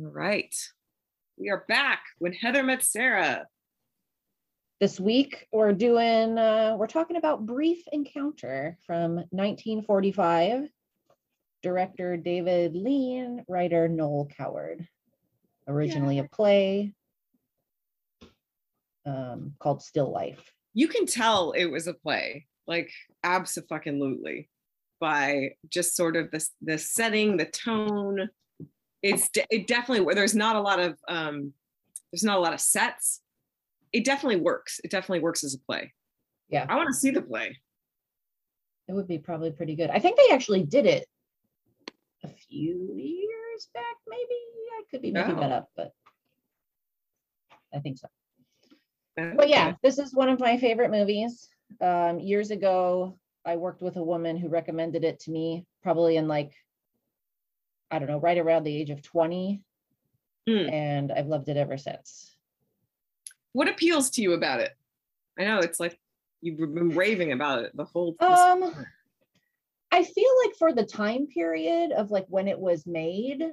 All 0.00 0.06
right. 0.06 0.54
We 1.36 1.50
are 1.50 1.64
back 1.68 2.04
when 2.18 2.32
Heather 2.32 2.62
met 2.62 2.82
Sarah. 2.82 3.46
This 4.78 4.98
week 4.98 5.46
we're 5.52 5.74
doing 5.74 6.38
uh, 6.38 6.76
we're 6.78 6.86
talking 6.86 7.16
about 7.16 7.44
Brief 7.44 7.82
Encounter 7.92 8.78
from 8.86 9.16
1945. 9.30 10.68
Director 11.62 12.16
David 12.16 12.74
Lean, 12.76 13.44
writer 13.46 13.88
Noel 13.88 14.30
Coward. 14.34 14.88
Originally 15.68 16.18
a 16.18 16.24
play 16.24 16.94
um, 19.04 19.52
called 19.58 19.82
Still 19.82 20.10
Life. 20.10 20.50
You 20.72 20.88
can 20.88 21.04
tell 21.04 21.50
it 21.50 21.66
was 21.66 21.88
a 21.88 21.94
play, 21.94 22.46
like 22.66 22.90
absolutely, 23.22 24.48
by 24.98 25.56
just 25.68 25.94
sort 25.94 26.16
of 26.16 26.30
the 26.30 26.46
the 26.62 26.78
setting, 26.78 27.36
the 27.36 27.44
tone. 27.44 28.30
It's 29.02 29.30
it 29.50 29.66
definitely 29.66 30.04
where 30.04 30.14
there's 30.14 30.34
not 30.34 30.56
a 30.56 30.60
lot 30.60 30.78
of 30.78 30.98
um, 31.08 31.52
there's 32.12 32.22
not 32.24 32.36
a 32.38 32.40
lot 32.40 32.52
of 32.52 32.60
sets. 32.60 33.22
It 33.92 34.04
definitely 34.04 34.40
works. 34.40 34.80
It 34.84 34.90
definitely 34.90 35.20
works 35.20 35.42
as 35.42 35.54
a 35.54 35.58
play. 35.58 35.92
Yeah. 36.48 36.66
I 36.68 36.76
want 36.76 36.88
to 36.88 36.94
see 36.94 37.10
the 37.10 37.22
play. 37.22 37.58
It 38.88 38.92
would 38.92 39.08
be 39.08 39.18
probably 39.18 39.52
pretty 39.52 39.74
good. 39.76 39.90
I 39.90 39.98
think 40.00 40.16
they 40.18 40.34
actually 40.34 40.64
did 40.64 40.84
it 40.86 41.06
a 42.24 42.28
few 42.28 42.94
years 42.96 43.68
back, 43.72 43.96
maybe. 44.06 44.34
I 44.78 44.82
could 44.90 45.02
be 45.02 45.12
making 45.12 45.36
that 45.36 45.52
Oh. 45.52 45.56
up, 45.56 45.70
but 45.76 45.92
I 47.72 47.78
think 47.78 47.98
so. 47.98 48.08
But 49.16 49.48
yeah, 49.48 49.74
this 49.82 49.98
is 49.98 50.14
one 50.14 50.28
of 50.28 50.40
my 50.40 50.56
favorite 50.58 50.90
movies. 50.90 51.48
Um, 51.80 52.18
years 52.20 52.50
ago, 52.50 53.18
I 53.44 53.56
worked 53.56 53.82
with 53.82 53.96
a 53.96 54.02
woman 54.02 54.36
who 54.36 54.48
recommended 54.48 55.04
it 55.04 55.20
to 55.20 55.30
me, 55.30 55.66
probably 55.82 56.16
in 56.16 56.26
like, 56.26 56.52
I 57.90 57.98
don't 57.98 58.08
know, 58.08 58.20
right 58.20 58.38
around 58.38 58.64
the 58.64 58.76
age 58.76 58.90
of 58.90 59.02
20. 59.02 59.62
Hmm. 60.48 60.68
And 60.70 61.12
I've 61.12 61.26
loved 61.26 61.48
it 61.48 61.56
ever 61.56 61.76
since. 61.76 62.34
What 63.52 63.68
appeals 63.68 64.10
to 64.10 64.22
you 64.22 64.32
about 64.32 64.60
it? 64.60 64.72
I 65.38 65.44
know 65.44 65.58
it's 65.58 65.80
like 65.80 65.98
you've 66.40 66.58
been 66.58 66.90
raving 66.90 67.32
about 67.32 67.64
it 67.64 67.76
the 67.76 67.84
whole. 67.84 68.14
Um, 68.20 68.72
I 69.90 70.04
feel 70.04 70.30
like 70.44 70.56
for 70.56 70.72
the 70.72 70.84
time 70.84 71.26
period 71.26 71.92
of 71.92 72.10
like 72.10 72.26
when 72.28 72.48
it 72.48 72.58
was 72.58 72.86
made, 72.86 73.44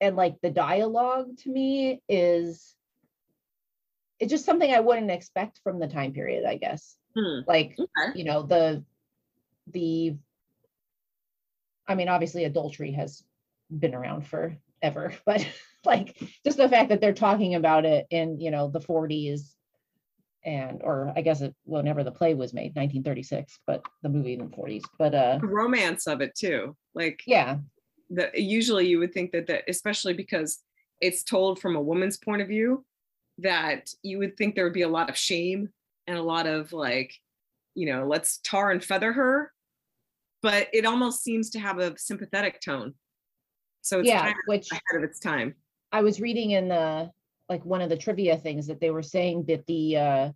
and 0.00 0.16
like 0.16 0.36
the 0.40 0.50
dialogue 0.50 1.36
to 1.38 1.50
me 1.50 2.00
is 2.08 2.74
it's 4.20 4.30
just 4.30 4.44
something 4.44 4.72
I 4.72 4.80
wouldn't 4.80 5.10
expect 5.10 5.60
from 5.62 5.78
the 5.80 5.88
time 5.88 6.12
period, 6.12 6.44
I 6.44 6.56
guess. 6.56 6.96
Hmm. 7.16 7.40
Like, 7.46 7.76
Okay. 7.78 8.18
you 8.18 8.24
know, 8.24 8.42
the 8.42 8.84
the 9.72 10.16
I 11.88 11.94
mean, 11.94 12.08
obviously 12.08 12.44
adultery 12.44 12.92
has 12.92 13.24
been 13.70 13.94
around 13.94 14.26
forever, 14.26 15.14
but 15.26 15.46
like 15.84 16.16
just 16.44 16.58
the 16.58 16.68
fact 16.68 16.90
that 16.90 17.00
they're 17.00 17.12
talking 17.12 17.54
about 17.54 17.84
it 17.84 18.06
in, 18.10 18.40
you 18.40 18.50
know, 18.50 18.68
the 18.68 18.80
40s 18.80 19.54
and 20.44 20.80
or 20.84 21.12
I 21.16 21.22
guess 21.22 21.40
it 21.40 21.54
whenever 21.64 22.04
the 22.04 22.12
play 22.12 22.34
was 22.34 22.54
made, 22.54 22.76
1936, 22.76 23.58
but 23.66 23.84
the 24.02 24.08
movie 24.08 24.34
in 24.34 24.38
the 24.38 24.56
40s. 24.56 24.84
But 24.98 25.14
uh 25.14 25.38
The 25.40 25.48
romance 25.48 26.06
of 26.06 26.20
it 26.20 26.34
too. 26.36 26.76
Like 26.94 27.22
yeah, 27.26 27.58
that 28.10 28.38
usually 28.38 28.86
you 28.86 28.98
would 28.98 29.12
think 29.12 29.32
that 29.32 29.46
that 29.48 29.64
especially 29.68 30.12
because 30.12 30.60
it's 31.00 31.22
told 31.22 31.60
from 31.60 31.76
a 31.76 31.80
woman's 31.80 32.18
point 32.18 32.42
of 32.42 32.48
view 32.48 32.84
that 33.38 33.90
you 34.02 34.18
would 34.18 34.36
think 34.36 34.54
there 34.54 34.64
would 34.64 34.72
be 34.72 34.82
a 34.82 34.88
lot 34.88 35.08
of 35.08 35.16
shame 35.16 35.68
and 36.06 36.18
a 36.18 36.22
lot 36.22 36.46
of 36.46 36.72
like 36.72 37.14
you 37.74 37.86
know 37.86 38.06
let's 38.06 38.38
tar 38.38 38.70
and 38.70 38.82
feather 38.82 39.12
her 39.12 39.52
but 40.42 40.68
it 40.72 40.84
almost 40.84 41.22
seems 41.22 41.50
to 41.50 41.58
have 41.58 41.78
a 41.78 41.96
sympathetic 41.98 42.60
tone 42.60 42.94
so 43.80 44.00
it's 44.00 44.08
yeah, 44.08 44.22
kind 44.22 44.34
which 44.46 44.70
of 44.70 44.78
ahead 44.78 45.02
of 45.02 45.08
its 45.08 45.18
time 45.18 45.54
I 45.90 46.02
was 46.02 46.20
reading 46.20 46.50
in 46.52 46.68
the 46.68 47.10
like 47.48 47.64
one 47.64 47.80
of 47.80 47.88
the 47.88 47.96
trivia 47.96 48.36
things 48.36 48.66
that 48.66 48.80
they 48.80 48.90
were 48.90 49.02
saying 49.02 49.44
that 49.46 49.66
the 49.66 49.96
uh 49.96 50.30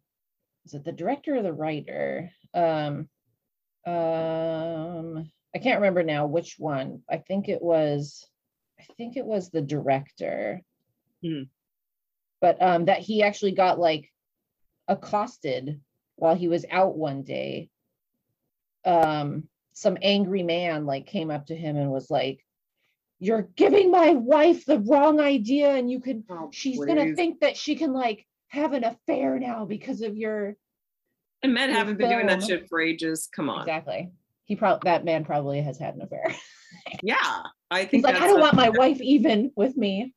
is 0.64 0.74
it 0.74 0.84
the 0.84 0.92
director 0.92 1.36
or 1.36 1.42
the 1.42 1.52
writer? 1.52 2.30
Um 2.54 3.08
um 3.86 5.30
I 5.54 5.58
can't 5.58 5.80
remember 5.80 6.02
now 6.02 6.26
which 6.26 6.56
one. 6.58 7.02
I 7.10 7.18
think 7.18 7.48
it 7.48 7.60
was 7.60 8.26
I 8.80 8.84
think 8.96 9.16
it 9.16 9.26
was 9.26 9.50
the 9.50 9.62
director. 9.62 10.62
Hmm. 11.22 11.42
But 12.40 12.62
um 12.62 12.86
that 12.86 13.00
he 13.00 13.22
actually 13.22 13.52
got 13.52 13.78
like 13.78 14.10
accosted 14.88 15.80
while 16.16 16.34
he 16.34 16.48
was 16.48 16.64
out 16.70 16.96
one 16.96 17.22
day. 17.22 17.68
Um 18.84 19.48
some 19.72 19.96
angry 20.02 20.42
man 20.42 20.86
like 20.86 21.06
came 21.06 21.30
up 21.30 21.46
to 21.46 21.56
him 21.56 21.76
and 21.76 21.90
was 21.90 22.10
like 22.10 22.44
you're 23.18 23.48
giving 23.56 23.90
my 23.90 24.10
wife 24.10 24.64
the 24.66 24.80
wrong 24.80 25.20
idea 25.20 25.74
and 25.74 25.90
you 25.90 26.00
can 26.00 26.24
Oh, 26.28 26.50
she's 26.52 26.78
gonna 26.78 27.14
think 27.14 27.40
that 27.40 27.56
she 27.56 27.76
can 27.76 27.92
like 27.92 28.26
have 28.48 28.72
an 28.72 28.84
affair 28.84 29.38
now 29.38 29.64
because 29.64 30.02
of 30.02 30.16
your 30.16 30.56
and 31.42 31.54
men 31.54 31.70
your 31.70 31.78
haven't 31.78 31.98
been 31.98 32.10
doing 32.10 32.26
that 32.26 32.42
shit 32.42 32.68
for 32.68 32.80
ages 32.80 33.28
come 33.34 33.48
on. 33.48 33.60
Exactly. 33.60 34.10
He 34.44 34.56
probably 34.56 34.90
that 34.90 35.04
man 35.04 35.24
probably 35.24 35.62
has 35.62 35.78
had 35.78 35.94
an 35.94 36.02
affair. 36.02 36.34
Yeah 37.02 37.42
i 37.70 37.80
think 37.80 37.90
he's 37.90 38.02
like 38.04 38.20
i 38.20 38.26
don't 38.26 38.40
want 38.40 38.54
my 38.54 38.70
wife 38.70 39.00
even 39.00 39.50
with 39.56 39.76
me. 39.76 40.14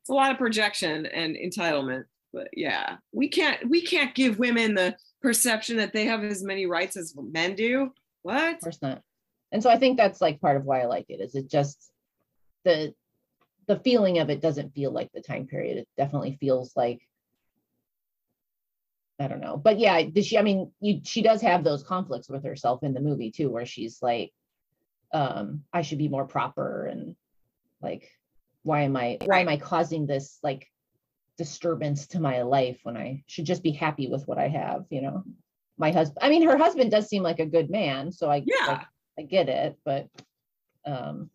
It's 0.00 0.10
a 0.10 0.14
lot 0.14 0.32
of 0.32 0.38
projection 0.38 1.06
and 1.06 1.36
entitlement 1.36 2.04
but 2.32 2.48
yeah. 2.56 2.96
We 3.12 3.28
can't 3.28 3.68
we 3.68 3.82
can't 3.82 4.14
give 4.14 4.38
women 4.38 4.74
the 4.74 4.96
perception 5.20 5.76
that 5.76 5.92
they 5.92 6.06
have 6.06 6.24
as 6.24 6.42
many 6.42 6.66
rights 6.66 6.96
as 6.96 7.14
men 7.16 7.54
do 7.54 7.92
what? 8.22 8.54
Of 8.54 8.60
course 8.60 8.82
not. 8.82 9.02
And 9.50 9.62
so 9.62 9.68
i 9.70 9.78
think 9.78 9.96
that's 9.96 10.20
like 10.20 10.40
part 10.40 10.56
of 10.56 10.64
why 10.64 10.80
i 10.80 10.86
like 10.86 11.06
it 11.10 11.20
is 11.20 11.34
it 11.34 11.50
just 11.50 11.92
the 12.64 12.94
the 13.66 13.78
feeling 13.80 14.18
of 14.18 14.30
it 14.30 14.40
doesn't 14.40 14.74
feel 14.74 14.90
like 14.90 15.10
the 15.12 15.20
time 15.20 15.46
period. 15.46 15.78
It 15.78 15.88
definitely 15.96 16.36
feels 16.40 16.76
like 16.76 17.00
i 19.20 19.28
don't 19.28 19.40
know. 19.40 19.56
But 19.56 19.78
yeah 19.78 20.02
she 20.20 20.38
i 20.38 20.42
mean 20.42 20.72
you 20.80 21.00
she 21.04 21.22
does 21.22 21.42
have 21.42 21.64
those 21.64 21.82
conflicts 21.82 22.28
with 22.28 22.44
herself 22.44 22.82
in 22.82 22.94
the 22.94 23.00
movie 23.00 23.30
too 23.30 23.50
where 23.50 23.66
she's 23.66 24.02
like 24.02 24.32
um 25.12 25.62
i 25.72 25.82
should 25.82 25.98
be 25.98 26.08
more 26.08 26.26
proper 26.26 26.86
and 26.86 27.14
like 27.82 28.08
why 28.62 28.82
am 28.82 28.96
i 28.96 29.18
why 29.24 29.40
am 29.40 29.48
i 29.48 29.56
causing 29.58 30.06
this 30.06 30.38
like 30.42 30.66
disturbance 31.36 32.06
to 32.08 32.20
my 32.20 32.42
life 32.42 32.80
when 32.82 32.96
i 32.96 33.22
should 33.26 33.44
just 33.44 33.62
be 33.62 33.72
happy 33.72 34.08
with 34.08 34.26
what 34.26 34.38
i 34.38 34.48
have 34.48 34.86
you 34.90 35.02
know 35.02 35.22
my 35.78 35.90
husband 35.90 36.18
i 36.20 36.28
mean 36.28 36.42
her 36.42 36.58
husband 36.58 36.90
does 36.90 37.08
seem 37.08 37.22
like 37.22 37.38
a 37.38 37.46
good 37.46 37.70
man 37.70 38.10
so 38.12 38.30
i 38.30 38.42
yeah. 38.46 38.66
like, 38.66 38.86
i 39.18 39.22
get 39.22 39.48
it 39.48 39.76
but 39.84 40.08
um 40.86 41.30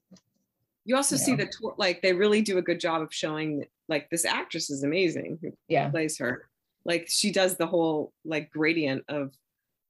you 0.85 0.95
also 0.95 1.15
you 1.15 1.19
see 1.19 1.31
know. 1.35 1.43
the 1.43 1.51
tour 1.51 1.75
like 1.77 2.01
they 2.01 2.13
really 2.13 2.41
do 2.41 2.57
a 2.57 2.61
good 2.61 2.79
job 2.79 3.01
of 3.01 3.13
showing 3.13 3.65
like 3.89 4.09
this 4.09 4.25
actress 4.25 4.69
is 4.69 4.83
amazing 4.83 5.39
who 5.41 5.51
yeah. 5.67 5.89
plays 5.89 6.17
her. 6.17 6.49
Like 6.85 7.07
she 7.09 7.31
does 7.31 7.57
the 7.57 7.67
whole 7.67 8.13
like 8.25 8.49
gradient 8.49 9.03
of 9.09 9.33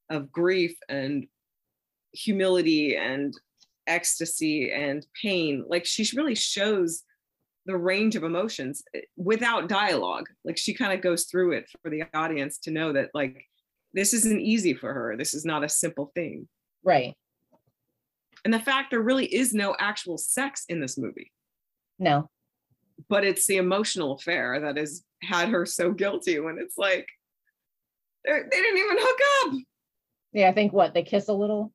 of 0.10 0.32
grief 0.32 0.78
and 0.90 1.28
humility 2.14 2.96
and 2.96 3.34
ecstasy 3.86 4.72
and 4.72 5.06
pain. 5.22 5.66
Like 5.68 5.86
she 5.86 6.08
really 6.16 6.36
shows 6.36 7.04
the 7.66 7.78
range 7.78 8.16
of 8.16 8.24
emotions 8.24 8.84
eh, 8.96 9.02
without 9.18 9.70
dialogue. 9.70 10.28
Like 10.44 10.58
she 10.58 10.74
kind 10.74 10.94
of 10.94 11.02
goes 11.02 11.26
through 11.26 11.54
it 11.54 11.70
for 11.82 11.90
the 11.90 12.04
audience 12.14 12.58
to 12.60 12.72
know 12.72 12.94
that 12.94 13.10
like 13.14 13.46
this 13.94 14.14
isn't 14.14 14.42
easy 14.42 14.74
for 14.74 14.94
her. 14.94 15.16
This 15.18 15.34
is 15.34 15.46
not 15.46 15.64
a 15.64 15.70
simple 15.70 16.12
thing. 16.14 16.48
Right. 16.84 17.16
And 18.46 18.54
the 18.54 18.60
fact 18.60 18.92
there 18.92 19.02
really 19.02 19.26
is 19.26 19.54
no 19.54 19.76
actual 19.80 20.18
sex 20.18 20.66
in 20.70 20.80
this 20.80 20.98
movie. 20.98 21.32
No. 22.00 22.30
But 23.10 23.24
it's 23.26 23.48
the 23.48 23.58
emotional 23.58 24.14
affair 24.14 24.60
that 24.62 24.78
has 24.78 25.04
had 25.22 25.50
her 25.50 25.66
so 25.66 25.92
guilty 25.92 26.40
when 26.40 26.58
it's 26.60 26.78
like 26.78 27.08
they're- 28.26 28.48
didn't 28.50 28.78
even 28.78 28.98
hook 29.00 29.20
up. 29.56 29.62
Yeah 30.34 30.50
i 30.50 30.54
think 30.54 30.74
what 30.74 30.94
they 30.94 31.04
kiss 31.04 31.30
a 31.30 31.34
little? 31.34 31.72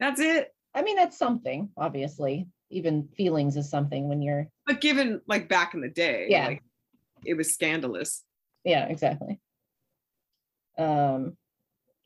That's 0.00 0.20
it. 0.20 0.52
I 0.74 0.82
mean 0.82 0.96
that's 0.96 1.18
something 1.18 1.70
obviously. 1.76 2.48
Even 2.70 3.08
feelings 3.16 3.56
is 3.56 3.68
something 3.68 4.08
when 4.08 4.22
you're 4.22 4.46
but 4.66 4.80
given 4.80 5.20
like 5.26 5.48
back 5.48 5.74
in 5.74 5.80
the 5.80 5.88
day 5.88 6.26
Yeah. 6.30 6.46
like 6.46 6.62
it 7.24 7.34
was 7.34 7.52
scandalous. 7.52 8.24
Yeah 8.64 8.86
exactly. 8.86 9.38
Um 10.78 11.36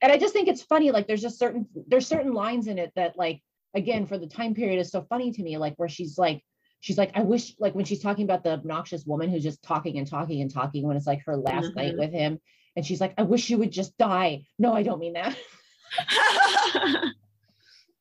and 0.02 0.12
i 0.12 0.16
just 0.18 0.32
think 0.32 0.48
it's 0.48 0.62
funny 0.62 0.90
like 0.90 1.06
there's 1.06 1.22
just 1.22 1.38
certain 1.38 1.66
there's 1.88 2.06
certain 2.06 2.32
lines 2.32 2.66
in 2.66 2.78
it 2.78 2.92
that 2.96 3.16
like 3.16 3.40
again 3.74 4.06
for 4.06 4.18
the 4.18 4.26
time 4.26 4.54
period 4.54 4.78
is 4.80 4.90
so 4.90 5.02
funny 5.08 5.30
to 5.32 5.42
me 5.42 5.56
like 5.58 5.74
where 5.76 5.88
she's 5.88 6.16
like 6.18 6.42
she's 6.80 6.98
like 6.98 7.10
i 7.14 7.22
wish 7.22 7.54
like 7.58 7.74
when 7.74 7.84
she's 7.84 8.02
talking 8.02 8.24
about 8.24 8.44
the 8.44 8.50
obnoxious 8.52 9.04
woman 9.06 9.30
who's 9.30 9.42
just 9.42 9.62
talking 9.62 9.98
and 9.98 10.08
talking 10.08 10.40
and 10.42 10.52
talking 10.52 10.86
when 10.86 10.96
it's 10.96 11.06
like 11.06 11.22
her 11.24 11.36
last 11.36 11.74
night 11.74 11.94
Mhm. 11.94 11.98
with 11.98 12.12
him 12.12 12.38
and 12.76 12.84
she's 12.86 13.00
like 13.00 13.14
i 13.18 13.22
wish 13.22 13.50
you 13.50 13.58
would 13.58 13.70
just 13.72 13.96
die. 13.98 14.46
No 14.58 14.72
i 14.74 14.82
don't 14.82 14.98
mean 15.00 15.14
that. 15.14 15.36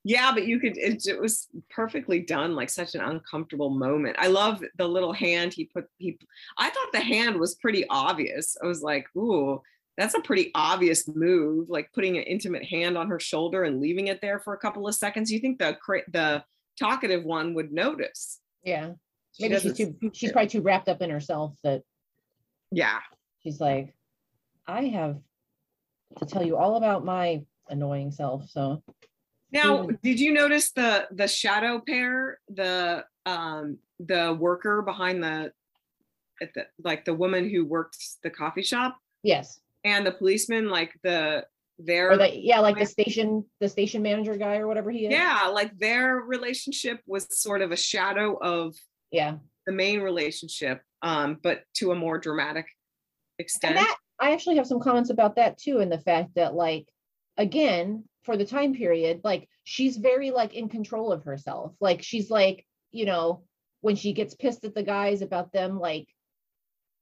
Yeah 0.06 0.34
but 0.34 0.46
you 0.46 0.60
could 0.60 0.78
it, 0.78 1.08
it 1.08 1.18
was 1.20 1.48
perfectly 1.70 2.20
done 2.20 2.56
like 2.56 2.70
such 2.70 2.94
an 2.94 3.00
uncomfortable 3.02 3.70
moment. 3.70 4.18
I 4.20 4.28
love 4.28 4.62
the 4.78 4.86
little 4.88 5.14
hand 5.14 5.54
he 5.54 5.66
put 5.74 5.86
he 5.98 6.18
i 6.58 6.70
thought 6.70 6.92
the 6.92 7.00
hand 7.00 7.40
was 7.40 7.56
pretty 7.56 7.86
obvious. 7.90 8.58
I 8.62 8.68
was 8.68 8.82
like 8.82 9.06
ooh 9.16 9.62
that's 9.98 10.16
a 10.16 10.22
pretty 10.22 10.52
obvious 10.56 11.08
move 11.08 11.70
like 11.70 11.92
putting 11.94 12.18
an 12.18 12.24
intimate 12.24 12.64
hand 12.64 12.98
on 12.98 13.10
her 13.10 13.20
shoulder 13.20 13.64
and 13.64 13.80
leaving 13.80 14.08
it 14.08 14.22
there 14.22 14.40
for 14.40 14.54
a 14.54 14.58
couple 14.58 14.88
of 14.88 14.96
seconds 14.96 15.32
you 15.32 15.40
think 15.40 15.60
the 15.60 15.78
the 16.12 16.44
talkative 16.80 17.24
one 17.24 17.54
would 17.54 17.72
notice 17.72 18.40
yeah 18.64 18.92
She 19.34 19.48
maybe 19.48 19.60
she's 19.62 19.78
too 19.78 19.96
she's 20.14 20.32
probably 20.32 20.50
too 20.50 20.62
wrapped 20.62 20.90
up 20.90 21.02
in 21.02 21.10
herself 21.10 21.56
that 21.64 21.84
yeah. 22.74 23.00
she's 23.44 23.60
like, 23.62 23.94
I 24.68 24.86
have 24.86 25.18
to 26.18 26.26
tell 26.26 26.44
you 26.44 26.58
all 26.58 26.76
about 26.76 27.06
my 27.06 27.44
annoying 27.70 28.12
self. 28.12 28.50
So 28.50 28.84
Now, 29.52 29.88
did 30.02 30.20
you 30.20 30.34
notice 30.34 30.72
the 30.72 31.08
the 31.12 31.28
shadow 31.28 31.82
pair, 31.86 32.40
the 32.50 33.06
um 33.26 33.78
the 34.00 34.36
worker 34.40 34.82
behind 34.82 35.24
the 35.24 35.52
at 36.42 36.54
the 36.56 36.66
like 36.84 37.06
the 37.06 37.14
woman 37.14 37.50
who 37.50 37.64
works 37.64 38.18
the 38.24 38.30
coffee 38.30 38.64
shop 38.64 38.98
yes. 39.22 39.60
And 39.84 40.06
the 40.06 40.12
policeman, 40.12 40.70
like 40.70 40.94
the 41.04 41.46
their 41.80 42.12
Or 42.12 42.18
the 42.18 42.36
yeah, 42.38 42.60
like 42.60 42.78
the 42.78 42.86
station, 42.86 43.46
the 43.60 43.68
station 43.68 44.02
manager 44.04 44.36
guy 44.38 44.58
or 44.58 44.68
whatever 44.68 44.92
he 44.92 45.08
is. 45.08 45.12
yeah, 45.12 45.48
like 45.52 45.78
their 45.78 46.18
relationship 46.18 47.02
was 47.08 47.28
sort 47.40 47.62
of 47.62 47.72
a 47.72 47.76
shadow 47.78 48.38
of 48.42 48.76
Yeah. 49.12 49.38
the 49.66 49.74
main 49.74 50.02
relationship, 50.02 50.82
um, 51.02 51.40
but 51.42 51.64
to 51.76 51.92
a 51.92 51.96
more 51.96 52.20
dramatic 52.20 52.68
extent. 53.40 53.76
That 53.76 53.98
I 54.20 54.34
actually 54.34 54.58
have 54.58 54.68
some 54.68 54.80
comments 54.80 55.10
about 55.10 55.36
that 55.38 55.58
too, 55.58 55.80
and 55.80 55.92
the 55.92 56.00
fact 56.00 56.36
that 56.36 56.54
like 56.54 56.88
again, 57.38 58.04
for 58.24 58.38
the 58.38 58.46
time 58.46 58.76
period, 58.76 59.22
like 59.24 59.50
she's 59.64 59.98
very 59.98 60.30
like 60.32 60.54
in 60.54 60.70
control 60.70 61.12
of 61.12 61.24
herself. 61.24 61.74
Like 61.82 62.04
she's 62.04 62.30
like, 62.30 62.66
you 62.92 63.06
know, 63.06 63.44
when 63.82 63.96
she 63.96 64.14
gets 64.14 64.36
pissed 64.36 64.64
at 64.64 64.76
the 64.76 64.84
guys 64.84 65.22
about 65.24 65.52
them, 65.52 65.80
like, 65.80 66.08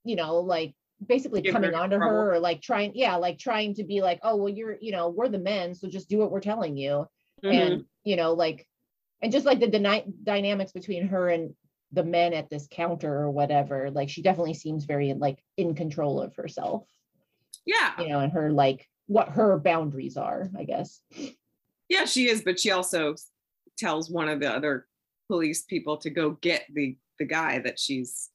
you 0.06 0.16
know, 0.16 0.38
like 0.39 0.74
basically 1.07 1.42
Give 1.42 1.53
her 1.53 1.59
coming 1.62 1.75
onto 1.75 1.98
trouble. 1.98 2.13
her 2.13 2.33
or 2.36 2.39
like 2.39 2.62
trying, 2.62 2.92
yeah, 2.95 3.15
like 3.15 3.39
trying 3.39 3.74
to 3.75 3.83
be 3.83 4.01
like, 4.01 4.19
oh, 4.24 4.36
well, 4.36 4.50
you're, 4.50 4.77
you 4.81 4.92
know, 4.92 5.09
we're 5.09 5.27
the 5.30 5.39
men, 5.39 5.74
so 5.75 5.88
just 5.89 6.09
do 6.09 6.18
what 6.18 6.31
we're 6.31 6.39
telling 6.42 6.77
you. 6.77 7.07
Mhm. 7.44 7.53
And, 7.53 7.86
you 8.03 8.15
know, 8.15 8.33
like, 8.33 8.68
and 9.21 9.31
just 9.31 9.45
like 9.45 9.59
the 9.59 9.68
dyna- 9.68 10.06
dynamics 10.24 10.71
between 10.71 11.07
her 11.07 11.30
and 11.30 11.53
the 11.92 12.03
men 12.03 12.33
at 12.33 12.50
this 12.50 12.68
counter 12.71 13.13
or 13.13 13.30
whatever, 13.31 13.92
like 13.92 14.09
she 14.09 14.21
definitely 14.21 14.53
seems 14.53 14.86
very 14.86 15.13
like 15.13 15.44
in 15.57 15.75
control 15.75 16.21
of 16.21 16.36
herself 16.36 16.88
yeah, 17.65 18.00
you 18.01 18.09
know, 18.09 18.19
and 18.19 18.31
her 18.33 18.51
like 18.51 18.88
what 19.07 19.30
her 19.30 19.59
boundaries 19.59 20.18
are, 20.18 20.50
I 20.57 20.63
guess. 20.63 21.01
yeah, 21.89 22.06
she 22.06 22.27
is, 22.30 22.42
but 22.44 22.59
she 22.59 22.71
also 22.71 23.15
tells 23.77 24.09
one 24.09 24.30
of 24.30 24.39
the 24.39 24.50
other 24.51 24.88
police 25.27 25.63
people 25.63 25.97
to 25.97 26.09
go 26.09 26.31
get 26.31 26.63
the 26.74 26.97
the 27.19 27.25
guy 27.25 27.59
that 27.59 27.77
she's 27.80 28.30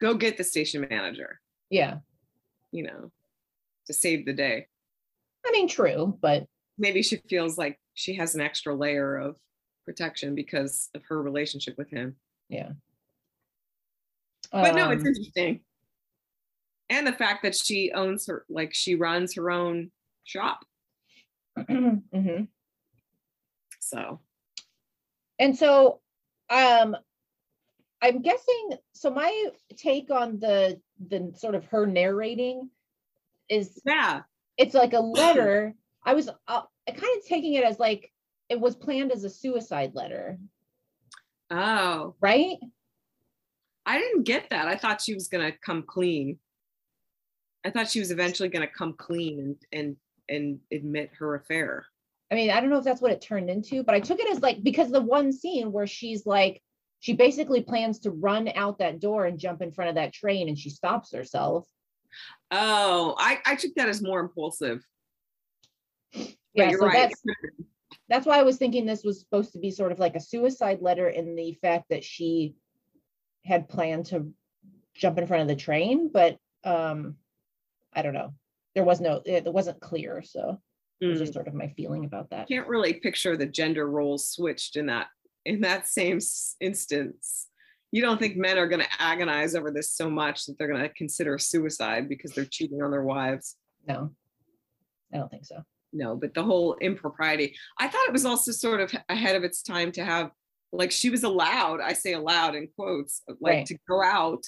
go 0.00 0.14
get 0.14 0.36
the 0.38 0.44
station 0.44 0.86
manager, 0.90 1.39
Yeah. 1.70 1.98
you 2.72 2.82
know, 2.84 3.10
to 3.86 3.92
save 3.94 4.26
the 4.26 4.32
day. 4.32 4.66
I 5.46 5.50
mean, 5.52 5.68
true, 5.68 6.18
but 6.20 6.46
Maybe 6.78 7.02
she 7.02 7.16
feels 7.28 7.58
like 7.58 7.78
she 7.94 8.14
has 8.14 8.34
an 8.34 8.40
extra 8.40 8.74
layer 8.74 9.16
of 9.16 9.36
protection 9.84 10.34
because 10.34 10.88
of 10.94 11.02
her 11.08 11.20
relationship 11.22 11.76
with 11.76 11.90
him. 11.90 12.16
yeah. 12.48 12.70
But 14.52 14.74
no, 14.74 14.90
it's 14.90 15.02
Um, 15.02 15.06
interesting. 15.08 15.60
And 16.88 17.06
the 17.06 17.12
fact 17.12 17.42
that 17.44 17.54
she 17.54 17.92
owns 17.92 18.26
her, 18.26 18.44
like 18.48 18.74
she 18.74 18.94
runs 18.96 19.34
her 19.36 19.50
own 19.50 19.92
shop. 20.24 20.64
mhm. 21.58 22.48
So 23.80 24.20
And 25.38 25.56
so 25.56 26.00
um 26.48 26.96
I'm 28.02 28.22
guessing 28.22 28.70
so 28.92 29.10
my 29.10 29.48
take 29.76 30.10
on 30.10 30.38
the 30.38 30.80
the 31.08 31.32
sort 31.36 31.54
of 31.54 31.64
her 31.66 31.86
narrating 31.86 32.70
is 33.48 33.80
yeah, 33.84 34.22
it's 34.56 34.74
like 34.74 34.92
a 34.92 35.00
letter. 35.00 35.74
I 36.04 36.14
was 36.14 36.28
uh, 36.28 36.62
kind 36.86 37.18
of 37.18 37.26
taking 37.26 37.54
it 37.54 37.64
as 37.64 37.78
like 37.78 38.12
it 38.48 38.58
was 38.58 38.74
planned 38.74 39.12
as 39.12 39.24
a 39.24 39.30
suicide 39.30 39.92
letter, 39.94 40.38
oh, 41.50 42.14
right? 42.20 42.56
I 43.84 43.98
didn't 43.98 44.24
get 44.24 44.50
that. 44.50 44.68
I 44.68 44.76
thought 44.76 45.02
she 45.02 45.14
was 45.14 45.28
gonna 45.28 45.52
come 45.52 45.82
clean. 45.82 46.38
I 47.64 47.70
thought 47.70 47.90
she 47.90 48.00
was 48.00 48.10
eventually 48.10 48.48
gonna 48.48 48.66
come 48.66 48.94
clean 48.94 49.40
and 49.40 49.56
and 49.72 49.96
and 50.28 50.60
admit 50.72 51.10
her 51.18 51.34
affair. 51.34 51.84
I 52.30 52.36
mean, 52.36 52.50
I 52.50 52.60
don't 52.60 52.70
know 52.70 52.78
if 52.78 52.84
that's 52.84 53.00
what 53.02 53.12
it 53.12 53.20
turned 53.20 53.50
into, 53.50 53.82
but 53.82 53.94
I 53.94 54.00
took 54.00 54.20
it 54.20 54.30
as 54.30 54.40
like 54.40 54.62
because 54.62 54.90
the 54.90 55.00
one 55.00 55.32
scene 55.32 55.72
where 55.72 55.86
she's 55.86 56.24
like, 56.24 56.62
she 57.00 57.14
basically 57.14 57.62
plans 57.62 57.98
to 58.00 58.10
run 58.10 58.48
out 58.54 58.78
that 58.78 59.00
door 59.00 59.24
and 59.26 59.38
jump 59.38 59.62
in 59.62 59.72
front 59.72 59.88
of 59.88 59.94
that 59.96 60.12
train 60.12 60.48
and 60.48 60.58
she 60.58 60.70
stops 60.70 61.12
herself. 61.12 61.66
Oh, 62.50 63.14
I 63.18 63.38
I 63.46 63.54
took 63.56 63.74
that 63.76 63.88
as 63.88 64.02
more 64.02 64.20
impulsive. 64.20 64.84
Yeah, 66.54 66.70
you're 66.70 66.80
so 66.80 66.86
right. 66.86 67.08
that's 67.10 67.22
that's 68.08 68.26
why 68.26 68.38
I 68.38 68.42
was 68.42 68.56
thinking 68.58 68.84
this 68.84 69.04
was 69.04 69.20
supposed 69.20 69.52
to 69.52 69.58
be 69.58 69.70
sort 69.70 69.92
of 69.92 69.98
like 69.98 70.16
a 70.16 70.20
suicide 70.20 70.80
letter 70.82 71.08
in 71.08 71.34
the 71.36 71.54
fact 71.62 71.86
that 71.90 72.04
she 72.04 72.54
had 73.44 73.68
planned 73.68 74.06
to 74.06 74.32
jump 74.94 75.18
in 75.18 75.26
front 75.26 75.42
of 75.42 75.48
the 75.48 75.56
train, 75.56 76.10
but 76.12 76.36
um 76.64 77.16
I 77.92 78.02
don't 78.02 78.14
know. 78.14 78.34
There 78.74 78.84
was 78.84 79.00
no 79.00 79.22
it, 79.24 79.46
it 79.46 79.52
wasn't 79.52 79.80
clear, 79.80 80.22
so 80.22 80.60
it 81.00 81.06
was 81.06 81.18
Mm. 81.18 81.22
just 81.22 81.32
sort 81.32 81.48
of 81.48 81.54
my 81.54 81.68
feeling 81.68 82.04
about 82.04 82.28
that. 82.30 82.46
can't 82.48 82.68
really 82.68 82.92
picture 82.94 83.34
the 83.36 83.46
gender 83.46 83.88
roles 83.88 84.28
switched 84.28 84.76
in 84.76 84.86
that 84.86 85.06
in 85.44 85.60
that 85.62 85.86
same 85.88 86.18
instance 86.60 87.46
you 87.92 88.00
don't 88.00 88.18
think 88.20 88.36
men 88.36 88.56
are 88.56 88.68
going 88.68 88.80
to 88.82 88.88
agonize 89.02 89.56
over 89.56 89.70
this 89.72 89.92
so 89.92 90.08
much 90.08 90.46
that 90.46 90.56
they're 90.58 90.68
going 90.68 90.80
to 90.82 90.88
consider 90.90 91.38
suicide 91.38 92.08
because 92.08 92.30
they're 92.32 92.44
cheating 92.44 92.82
on 92.82 92.90
their 92.90 93.02
wives 93.02 93.56
No. 93.88 94.10
I 95.12 95.16
don't 95.18 95.30
think 95.30 95.44
so. 95.44 95.62
no 95.92 96.14
but 96.16 96.34
the 96.34 96.42
whole 96.42 96.76
impropriety 96.80 97.56
i 97.78 97.88
thought 97.88 98.06
it 98.06 98.12
was 98.12 98.24
also 98.26 98.52
sort 98.52 98.80
of 98.80 98.92
ahead 99.08 99.34
of 99.36 99.44
its 99.44 99.62
time 99.62 99.90
to 99.92 100.04
have 100.04 100.30
like 100.72 100.92
she 100.92 101.10
was 101.10 101.24
allowed 101.24 101.80
i 101.80 101.92
say 101.92 102.12
allowed 102.12 102.54
in 102.54 102.68
quotes 102.76 103.22
like 103.40 103.54
Right. 103.54 103.66
to 103.66 103.76
go 103.88 104.02
out 104.02 104.44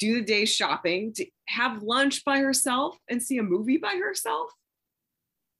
do 0.00 0.16
the 0.16 0.22
day 0.26 0.44
shopping 0.44 1.12
to 1.14 1.24
have 1.48 1.82
lunch 1.82 2.24
by 2.24 2.38
herself 2.40 2.98
and 3.08 3.22
see 3.22 3.38
a 3.38 3.42
movie 3.42 3.78
by 3.78 3.94
herself 4.02 4.50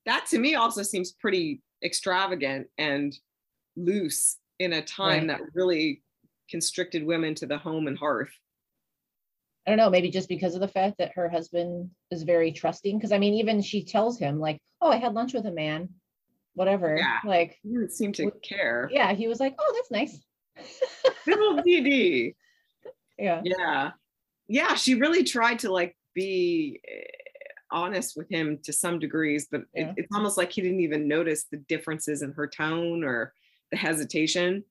that 0.05 0.27
to 0.31 0.39
me 0.39 0.55
also 0.57 0.83
seems 0.83 1.13
pretty 1.13 1.63
extravagant 1.83 2.67
and 2.77 3.17
loose 3.77 4.37
in 4.59 4.73
a 4.73 4.83
time 4.83 5.29
Right. 5.29 5.39
that 5.39 5.55
really 5.55 6.03
constricted 6.51 7.05
women 7.05 7.35
to 7.37 7.47
the 7.47 7.59
home 7.59 7.87
and 7.87 7.99
hearth 7.99 8.33
I 9.67 9.71
don't 9.71 9.79
know, 9.79 9.89
maybe 9.89 10.11
just 10.11 10.29
because 10.29 10.55
of 10.55 10.61
the 10.61 10.69
fact 10.69 10.99
that 10.99 11.13
her 11.15 11.27
husband 11.27 11.89
is 12.11 12.23
very 12.23 12.53
trusting. 12.53 12.99
Because 12.99 13.13
I 13.13 13.19
mean, 13.19 13.33
even 13.33 13.63
she 13.63 13.83
tells 13.83 14.19
him, 14.19 14.39
like, 14.39 14.59
oh, 14.83 14.91
I 14.91 14.97
had 14.97 15.15
lunch 15.15 15.33
with 15.33 15.47
a 15.47 15.51
man, 15.51 15.89
whatever. 16.53 16.99
Yeah. 16.99 17.21
Like, 17.25 17.57
he 17.63 17.71
didn't 17.71 17.93
seem 17.93 18.13
to 18.13 18.31
care 18.43 18.91
yeah, 18.93 19.15
he 19.15 19.27
was 19.27 19.41
like, 19.41 19.55
oh, 19.59 19.73
that's 19.75 19.91
nice. 19.91 20.23
little 21.27 21.63
dd 21.63 22.35
Yeah. 23.19 23.41
yeah 23.43 23.93
yeah 24.49 24.75
she 24.75 24.95
really 24.95 25.25
tried 25.25 25.61
to 25.61 25.73
like 25.73 25.97
be 26.15 26.81
eh, 26.87 27.05
honest 27.73 28.17
with 28.17 28.29
him 28.31 28.59
to 28.65 28.73
some 28.73 28.99
degrees 28.99 29.49
but 29.51 29.63
Yeah. 29.75 29.89
it, 29.89 29.95
it's 29.97 30.15
almost 30.15 30.37
like 30.37 30.53
he 30.53 30.61
didn't 30.61 30.81
even 30.81 31.09
notice 31.09 31.45
the 31.51 31.57
differences 31.57 32.21
in 32.23 32.33
her 32.33 32.47
tone 32.47 33.03
or 33.03 33.33
the 33.75 33.79
hesitation. 33.79 34.65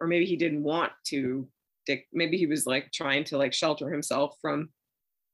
Or 0.00 0.06
maybe 0.06 0.24
he 0.24 0.36
didn't 0.36 0.62
want 0.62 0.92
to 1.08 1.46
dic- 1.86 2.08
maybe 2.12 2.36
he 2.36 2.46
was 2.46 2.66
like 2.66 2.90
trying 2.90 3.24
to 3.24 3.38
like 3.38 3.52
shelter 3.52 3.90
himself 3.90 4.36
from 4.40 4.70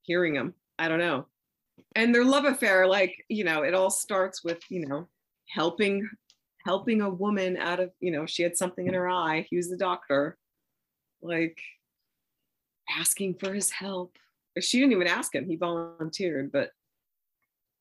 hearing 0.02 0.34
him. 0.34 0.54
I 0.78 0.88
don't 0.88 0.98
know. 0.98 1.26
And 1.94 2.14
their 2.14 2.24
love 2.24 2.44
affair 2.44 2.86
like 2.86 3.24
you 3.28 3.44
know 3.44 3.62
it 3.62 3.72
all 3.72 3.90
starts 3.90 4.42
with 4.42 4.58
you 4.68 4.86
know 4.86 5.08
helping 5.48 6.08
helping 6.66 7.00
a 7.00 7.08
woman 7.08 7.56
out 7.56 7.80
of 7.80 7.92
you 8.00 8.10
know 8.10 8.26
she 8.26 8.42
had 8.42 8.56
something 8.56 8.86
in 8.86 8.94
her 8.94 9.08
eye. 9.08 9.46
He 9.48 9.56
was 9.56 9.70
the 9.70 9.76
doctor. 9.76 10.36
Like 11.22 11.58
asking 12.98 13.34
for 13.34 13.54
his 13.54 13.70
help. 13.70 14.16
She 14.60 14.80
didn't 14.80 14.92
even 14.92 15.06
ask 15.06 15.34
him. 15.34 15.48
He 15.48 15.56
volunteered 15.56 16.50
but 16.52 16.70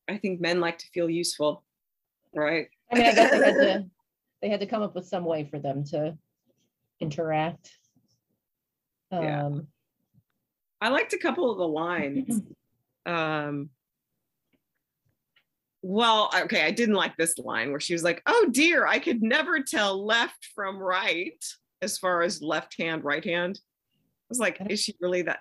i 0.09 0.15
think 0.15 0.39
men 0.39 0.61
like 0.61 0.77
to 0.77 0.87
feel 0.93 1.09
useful 1.09 1.65
right? 2.37 2.67
I 2.91 2.95
mean, 2.95 3.05
I 3.05 3.13
guess 3.13 3.33
had 3.33 3.53
to 3.53 3.85
they 4.41 4.49
had 4.49 4.59
to 4.59 4.65
come 4.65 4.81
up 4.81 4.95
with 4.95 5.07
some 5.07 5.25
way 5.25 5.45
for 5.45 5.59
them 5.59 5.83
to 5.85 6.17
interact. 6.99 7.71
Yeah. 9.11 9.45
Um, 9.45 9.67
I 10.81 10.89
liked 10.89 11.13
a 11.13 11.17
couple 11.17 11.51
of 11.51 11.57
the 11.57 11.67
lines. 11.67 12.41
um, 13.05 13.69
well, 15.81 16.29
okay, 16.35 16.63
I 16.65 16.71
didn't 16.71 16.95
like 16.95 17.15
this 17.17 17.37
line 17.37 17.71
where 17.71 17.79
she 17.79 17.93
was 17.93 18.03
like, 18.03 18.21
"Oh 18.25 18.47
dear, 18.51 18.85
I 18.85 18.99
could 18.99 19.21
never 19.21 19.61
tell 19.61 20.05
left 20.05 20.49
from 20.53 20.77
right 20.77 21.43
as 21.81 21.97
far 21.97 22.21
as 22.21 22.41
left 22.41 22.75
hand, 22.79 23.03
right 23.03 23.23
hand." 23.23 23.59
I 23.63 24.25
was 24.29 24.39
like, 24.39 24.57
"Is 24.69 24.81
she 24.81 24.95
really 24.99 25.21
that?" 25.23 25.39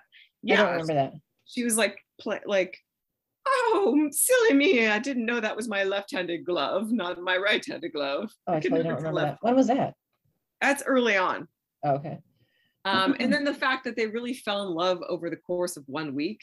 I 0.49 0.55
don't 0.55 0.65
Yeah, 0.65 0.71
remember 0.71 0.93
that. 0.93 1.13
she 1.45 1.63
was 1.63 1.75
like, 1.77 1.97
play, 2.21 2.39
like, 2.45 2.77
"Oh, 3.47 4.07
silly 4.11 4.53
me! 4.53 4.87
I 4.87 4.99
didn't 4.99 5.25
know 5.25 5.39
that 5.39 5.55
was 5.55 5.67
my 5.67 5.83
left-handed 5.83 6.45
glove, 6.45 6.91
not 6.91 7.21
my 7.21 7.37
right-handed 7.37 7.91
glove." 7.93 8.31
Oh, 8.47 8.53
I 8.53 8.59
could 8.59 8.69
totally 8.69 8.87
don't 8.87 8.97
remember 8.97 9.21
that. 9.21 9.37
When 9.41 9.55
was 9.55 9.67
that? 9.67 9.95
That's 10.61 10.83
early 10.83 11.17
on. 11.17 11.47
Oh, 11.83 11.95
okay. 11.95 12.19
Um, 12.85 13.15
and 13.19 13.31
then 13.33 13.43
the 13.43 13.53
fact 13.53 13.83
that 13.83 13.95
they 13.95 14.07
really 14.07 14.33
fell 14.33 14.67
in 14.67 14.73
love 14.73 15.01
over 15.09 15.29
the 15.29 15.35
course 15.35 15.75
of 15.77 15.83
one 15.87 16.15
week, 16.15 16.41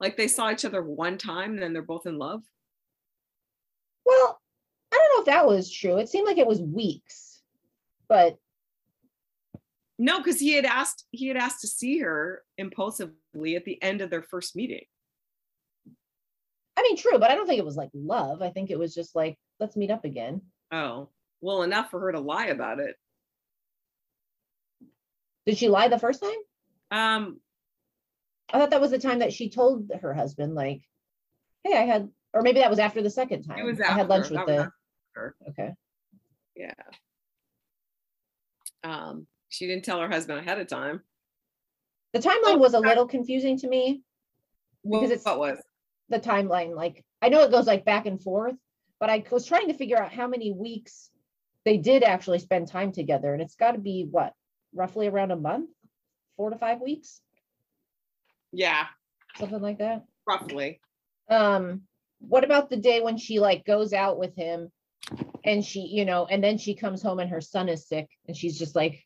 like 0.00 0.16
they 0.16 0.28
saw 0.28 0.50
each 0.50 0.64
other 0.64 0.82
one 0.82 1.16
time, 1.16 1.52
and 1.52 1.62
then 1.62 1.72
they're 1.72 1.82
both 1.82 2.06
in 2.06 2.18
love. 2.18 2.42
Well, 4.04 4.40
I 4.92 4.96
don't 4.96 5.16
know 5.16 5.20
if 5.20 5.26
that 5.26 5.46
was 5.46 5.70
true. 5.70 5.96
It 5.98 6.08
seemed 6.08 6.26
like 6.26 6.38
it 6.38 6.46
was 6.46 6.60
weeks, 6.60 7.42
but 8.08 8.36
No, 9.98 10.18
because 10.18 10.38
he 10.38 10.52
had 10.52 10.64
asked 10.66 11.06
he 11.10 11.28
had 11.28 11.36
asked 11.36 11.60
to 11.62 11.66
see 11.66 11.98
her 12.00 12.42
impulsively 12.58 13.56
at 13.56 13.64
the 13.64 13.82
end 13.82 14.00
of 14.00 14.10
their 14.10 14.22
first 14.22 14.54
meeting. 14.54 14.84
Mean, 16.96 17.02
true, 17.02 17.18
but 17.18 17.30
I 17.30 17.34
don't 17.34 17.46
think 17.46 17.58
it 17.58 17.64
was 17.64 17.76
like 17.76 17.90
love. 17.94 18.42
I 18.42 18.50
think 18.50 18.70
it 18.70 18.78
was 18.78 18.94
just 18.94 19.14
like, 19.14 19.38
let's 19.60 19.76
meet 19.76 19.90
up 19.90 20.04
again. 20.04 20.40
Oh, 20.72 21.08
well, 21.40 21.62
enough 21.62 21.90
for 21.90 22.00
her 22.00 22.12
to 22.12 22.20
lie 22.20 22.46
about 22.46 22.80
it. 22.80 22.96
Did 25.44 25.58
she 25.58 25.68
lie 25.68 25.88
the 25.88 25.98
first 25.98 26.22
time? 26.22 26.38
Um, 26.90 27.40
I 28.52 28.58
thought 28.58 28.70
that 28.70 28.80
was 28.80 28.90
the 28.90 28.98
time 28.98 29.20
that 29.20 29.32
she 29.32 29.50
told 29.50 29.90
her 30.00 30.14
husband, 30.14 30.54
like, 30.54 30.80
hey, 31.64 31.76
I 31.76 31.82
had, 31.82 32.08
or 32.32 32.42
maybe 32.42 32.60
that 32.60 32.70
was 32.70 32.78
after 32.78 33.02
the 33.02 33.10
second 33.10 33.44
time. 33.44 33.58
it 33.58 33.64
was 33.64 33.80
I 33.80 33.92
had 33.92 34.08
lunch 34.08 34.30
with 34.30 34.46
the, 34.46 34.70
after. 35.14 35.36
okay. 35.50 35.70
Yeah. 36.56 36.72
Um, 38.82 39.26
she 39.48 39.66
didn't 39.66 39.84
tell 39.84 40.00
her 40.00 40.08
husband 40.08 40.38
ahead 40.38 40.58
of 40.58 40.68
time. 40.68 41.02
The 42.12 42.20
timeline 42.20 42.58
was 42.58 42.74
a 42.74 42.80
little 42.80 43.06
confusing 43.06 43.58
to 43.58 43.68
me. 43.68 44.02
Because 44.84 45.10
it's- 45.10 45.24
what 45.24 45.38
was? 45.38 45.58
The 46.08 46.20
timeline 46.20 46.74
like 46.74 47.04
i 47.22 47.28
know 47.28 47.42
it 47.42 47.50
goes 47.50 47.66
like 47.66 47.84
back 47.84 48.06
and 48.06 48.22
forth 48.22 48.54
but 49.00 49.10
i 49.10 49.22
was 49.30 49.46
trying 49.46 49.68
to 49.68 49.74
figure 49.74 49.98
out 49.98 50.12
how 50.12 50.26
many 50.26 50.52
weeks 50.52 51.10
they 51.64 51.76
did 51.76 52.04
actually 52.04 52.38
spend 52.38 52.68
time 52.68 52.92
together 52.92 53.32
and 53.32 53.42
it's 53.42 53.56
got 53.56 53.72
to 53.72 53.78
be 53.78 54.06
what 54.10 54.32
roughly 54.72 55.08
around 55.08 55.32
a 55.32 55.36
month? 55.36 55.70
Four 56.36 56.50
to 56.50 56.58
five 56.58 56.80
weeks? 56.80 57.20
Yeah, 58.52 58.84
something 59.36 59.60
like 59.60 59.78
that? 59.78 60.04
Roughly. 60.26 60.80
um 61.28 61.82
what 62.20 62.44
about 62.44 62.70
the 62.70 62.76
day 62.76 63.00
when 63.00 63.18
she 63.18 63.40
like 63.40 63.64
goes 63.64 63.92
out 63.92 64.18
with 64.18 64.34
him 64.36 64.70
and 65.44 65.64
she 65.64 65.80
you 65.80 66.04
know 66.04 66.26
and 66.26 66.42
then 66.42 66.56
she 66.56 66.74
comes 66.74 67.02
home 67.02 67.18
and 67.18 67.30
her 67.30 67.40
son 67.40 67.68
is 67.68 67.88
sick 67.88 68.08
and 68.26 68.36
she's 68.36 68.58
just 68.58 68.76
like 68.76 69.02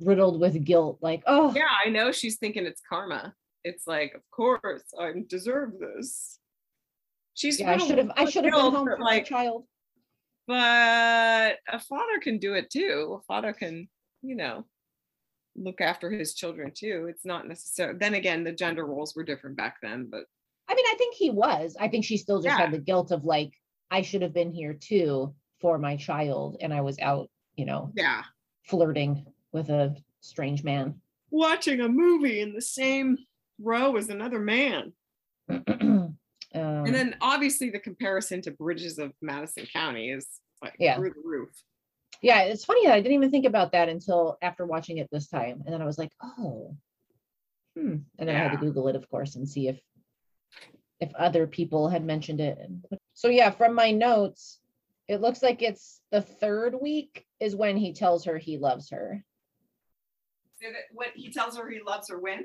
riddled 0.00 0.40
with 0.40 0.64
guilt 0.64 0.98
like 1.02 1.22
oh. 1.26 1.52
Yeah, 1.54 1.68
I 1.84 1.90
know 1.90 2.10
she's 2.10 2.38
thinking 2.38 2.64
it's 2.64 2.82
karma. 2.88 3.34
It's 3.64 3.86
like, 3.86 4.14
of 4.14 4.22
course, 4.30 4.82
I 4.98 5.12
deserve 5.28 5.72
this. 5.78 6.38
She's 7.34 7.60
yeah 7.60 7.70
i 7.70 7.78
should 7.78 7.96
have 7.96 8.10
i 8.16 8.24
should 8.26 8.44
have 8.44 8.52
been 8.52 8.60
home 8.60 8.84
for 8.84 8.98
my 8.98 9.04
like, 9.04 9.24
child 9.24 9.64
but 10.50 11.58
a 11.68 11.78
father 11.78 12.18
can 12.20 12.38
do 12.38 12.54
it 12.54 12.70
too. 12.70 13.20
A 13.20 13.22
father 13.22 13.52
can, 13.52 13.88
you 14.20 14.34
know, 14.34 14.64
look 15.54 15.80
after 15.80 16.10
his 16.10 16.34
children 16.34 16.72
too. 16.74 17.06
It's 17.08 17.24
not 17.24 17.46
necessary. 17.46 17.94
Then 17.96 18.14
again, 18.14 18.42
the 18.42 18.50
gender 18.50 18.84
roles 18.84 19.14
were 19.14 19.22
different 19.22 19.56
back 19.56 19.76
then, 19.80 20.08
but 20.10 20.24
I 20.68 20.74
mean, 20.74 20.86
I 20.88 20.96
think 20.98 21.14
he 21.14 21.30
was. 21.30 21.76
I 21.78 21.86
think 21.86 22.04
she 22.04 22.16
still 22.16 22.42
just 22.42 22.58
had 22.58 22.72
the 22.72 22.78
guilt 22.78 23.12
of 23.12 23.24
like, 23.24 23.52
I 23.92 24.02
should 24.02 24.22
have 24.22 24.34
been 24.34 24.50
here 24.50 24.74
too 24.74 25.32
for 25.60 25.78
my 25.78 25.94
child, 25.94 26.56
and 26.60 26.74
I 26.74 26.80
was 26.80 26.98
out, 26.98 27.30
you 27.54 27.64
know, 27.64 27.92
yeah. 27.94 28.22
flirting 28.66 29.26
with 29.52 29.70
a 29.70 29.94
strange 30.20 30.64
man. 30.64 30.96
Watching 31.30 31.80
a 31.80 31.88
movie 31.88 32.40
in 32.40 32.54
the 32.54 32.60
same 32.60 33.18
row 33.62 33.96
as 33.96 34.08
another 34.08 34.38
man. 34.38 34.92
um, 35.48 35.64
And 36.52 36.94
then 36.94 37.16
obviously 37.20 37.70
the 37.70 37.78
comparison 37.78 38.42
to 38.42 38.50
Bridges 38.50 38.98
of 38.98 39.12
Madison 39.22 39.66
County 39.72 40.10
is 40.10 40.26
like 40.62 40.74
Yeah. 40.78 40.96
through 40.96 41.10
the 41.10 41.22
roof. 41.24 41.50
yeah, 42.22 42.42
it's 42.42 42.64
funny 42.64 42.86
that 42.86 42.94
I 42.94 43.00
didn't 43.00 43.14
even 43.14 43.30
think 43.30 43.46
about 43.46 43.72
that 43.72 43.88
until 43.88 44.36
after 44.42 44.66
watching 44.66 44.98
it 44.98 45.08
this 45.12 45.28
time, 45.28 45.62
and 45.64 45.72
then 45.72 45.80
I 45.80 45.84
was 45.86 45.96
like, 45.98 46.10
oh, 46.22 46.76
hmm. 47.76 47.96
And 48.18 48.28
then 48.28 48.34
I 48.36 48.38
had 48.38 48.50
to 48.52 48.58
Google 48.58 48.88
it, 48.88 48.96
of 48.96 49.08
course, 49.08 49.36
and 49.36 49.48
see 49.48 49.68
if 49.68 49.80
if 51.00 51.14
other 51.14 51.46
people 51.46 51.88
had 51.88 52.04
mentioned 52.04 52.40
it. 52.40 52.58
So 53.14 53.28
yeah, 53.28 53.50
from 53.50 53.74
my 53.74 53.90
notes, 53.90 54.58
it 55.08 55.20
looks 55.22 55.42
like 55.42 55.62
it's 55.62 56.00
the 56.10 56.20
third 56.20 56.74
week 56.78 57.24
is 57.38 57.56
when 57.56 57.76
he 57.76 57.94
tells 57.94 58.24
her 58.26 58.36
he 58.36 58.58
loves 58.58 58.90
her. 58.90 59.24
So 60.60 60.68
that 60.68 60.82
when 60.92 61.08
he 61.14 61.32
tells 61.32 61.56
her 61.56 61.70
he 61.70 61.80
loves 61.86 62.10
her 62.10 62.18
when? 62.18 62.44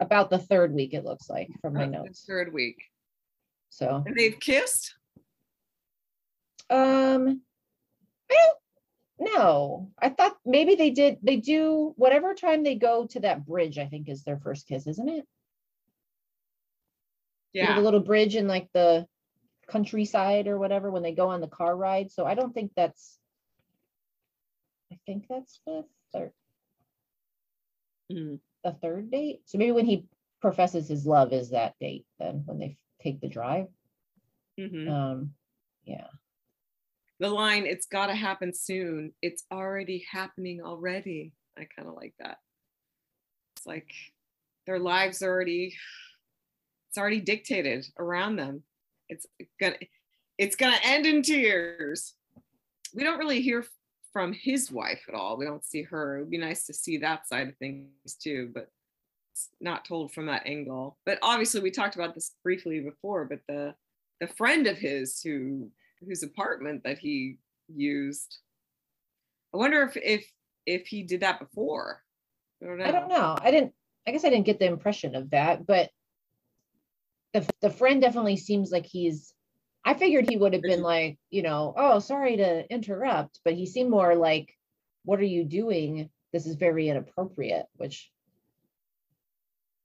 About 0.00 0.30
the 0.30 0.38
third 0.38 0.72
week 0.72 0.94
it 0.94 1.04
looks 1.04 1.28
like 1.28 1.48
from 1.60 1.74
my 1.74 1.84
the 1.84 1.90
notes 1.92 2.24
Third 2.26 2.52
week. 2.52 2.82
so 3.68 4.02
And 4.06 4.16
they've 4.16 4.38
kissed? 4.40 4.94
um 6.70 7.42
i 8.30 8.36
don't 9.18 9.34
know 9.34 9.90
i 9.98 10.08
thought 10.08 10.36
maybe 10.46 10.76
they 10.76 10.90
did 10.90 11.18
they 11.22 11.36
do 11.36 11.92
whatever 11.96 12.32
time 12.32 12.62
they 12.62 12.76
go 12.76 13.06
to 13.06 13.20
that 13.20 13.44
bridge 13.44 13.76
i 13.76 13.86
think 13.86 14.08
is 14.08 14.22
their 14.22 14.38
first 14.38 14.68
kiss 14.68 14.86
isn't 14.86 15.08
it 15.08 15.26
Yeah. 17.52 17.74
the 17.74 17.80
little 17.82 17.98
bridge 18.00 18.36
in 18.36 18.46
like 18.46 18.68
the 18.72 19.06
countryside 19.68 20.46
or 20.46 20.58
whatever 20.58 20.90
when 20.92 21.02
they 21.02 21.12
go 21.12 21.28
on 21.28 21.40
the 21.40 21.48
car 21.48 21.76
ride 21.76 22.10
so 22.12 22.24
i 22.24 22.34
don't 22.34 22.54
think 22.54 22.70
that's 22.76 23.18
i 24.92 24.98
think 25.06 25.26
that's 25.28 25.60
the 25.66 25.84
third 26.12 26.32
Mhm. 28.12 28.40
The 28.64 28.72
third 28.72 29.10
date 29.10 29.40
so 29.46 29.58
maybe 29.58 29.72
when 29.72 29.86
he 29.86 30.06
professes 30.40 30.88
his 30.88 31.06
love 31.06 31.32
is 31.32 31.50
that 31.50 31.74
date 31.80 32.06
then 32.18 32.42
when 32.46 32.58
they 32.58 32.76
take 33.02 33.20
the 33.20 33.28
drive 33.28 33.66
Mhm. 34.58 34.88
um 34.88 35.34
yeah 35.84 36.08
The 37.18 37.28
line, 37.28 37.66
it's 37.66 37.86
got 37.86 38.06
to 38.06 38.14
happen 38.14 38.54
soon. 38.54 39.12
It's 39.20 39.44
already 39.52 40.06
happening 40.10 40.62
already. 40.62 41.34
I 41.56 41.66
kind 41.76 41.86
of 41.86 41.94
like 41.94 42.14
that. 42.18 42.38
It's 43.56 43.66
like 43.66 43.92
their 44.66 44.78
lives 44.78 45.20
are 45.22 45.28
already, 45.30 45.74
it's 46.88 46.96
already 46.96 47.20
dictated 47.20 47.86
around 47.98 48.36
them. 48.36 48.64
It's 49.10 49.26
gonna, 49.60 49.76
it's 50.38 50.56
gonna 50.56 50.78
end 50.82 51.04
in 51.04 51.20
tears. 51.22 52.14
We 52.94 53.04
don't 53.04 53.18
really 53.18 53.42
hear 53.42 53.64
from 54.12 54.32
his 54.32 54.70
wife 54.70 55.02
at 55.08 55.14
all. 55.14 55.36
We 55.36 55.44
don't 55.44 55.64
see 55.64 55.82
her. 55.82 56.16
It 56.16 56.20
would 56.20 56.30
be 56.30 56.38
nice 56.38 56.66
to 56.66 56.74
see 56.74 56.98
that 56.98 57.28
side 57.28 57.48
of 57.48 57.56
things 57.56 57.88
too, 58.20 58.50
but 58.52 58.68
it's 59.32 59.48
not 59.60 59.84
told 59.84 60.12
from 60.12 60.26
that 60.26 60.46
angle. 60.46 60.98
But 61.06 61.18
obviously, 61.22 61.60
we 61.60 61.70
talked 61.70 61.94
about 61.94 62.14
this 62.14 62.32
briefly 62.42 62.80
before. 62.80 63.24
But 63.24 63.40
the 63.48 63.74
the 64.20 64.26
friend 64.26 64.66
of 64.66 64.76
his 64.76 65.20
who 65.20 65.70
whose 66.04 66.22
apartment 66.22 66.84
that 66.84 66.98
he 66.98 67.38
used, 67.68 68.38
I 69.54 69.58
wonder 69.58 69.82
if 69.82 69.96
if 69.96 70.30
if 70.66 70.86
he 70.86 71.02
did 71.02 71.20
that 71.20 71.40
before. 71.40 72.02
I 72.62 72.66
don't 72.66 72.78
know. 72.78 72.84
I 72.84 72.90
don't 72.90 73.08
know. 73.08 73.38
I 73.40 73.50
didn't. 73.50 73.72
I 74.06 74.12
guess 74.12 74.24
I 74.24 74.30
didn't 74.30 74.46
get 74.46 74.58
the 74.58 74.66
impression 74.66 75.14
of 75.14 75.30
that, 75.30 75.66
but 75.66 75.90
the 77.32 77.48
the 77.60 77.70
friend 77.70 78.00
definitely 78.02 78.36
seems 78.36 78.70
like 78.70 78.86
he's. 78.86 79.34
I 79.84 79.94
figured 79.94 80.28
he 80.28 80.36
would 80.36 80.52
have 80.52 80.62
been 80.62 80.82
like, 80.82 81.18
you 81.30 81.42
know, 81.42 81.74
oh, 81.76 81.98
sorry 81.98 82.36
to 82.36 82.70
interrupt, 82.72 83.40
but 83.44 83.54
he 83.54 83.66
seemed 83.66 83.90
more 83.90 84.14
like, 84.14 84.56
"What 85.04 85.20
are 85.20 85.24
you 85.24 85.44
doing? 85.44 86.10
This 86.32 86.46
is 86.46 86.56
very 86.56 86.88
inappropriate." 86.88 87.66
Which, 87.76 88.10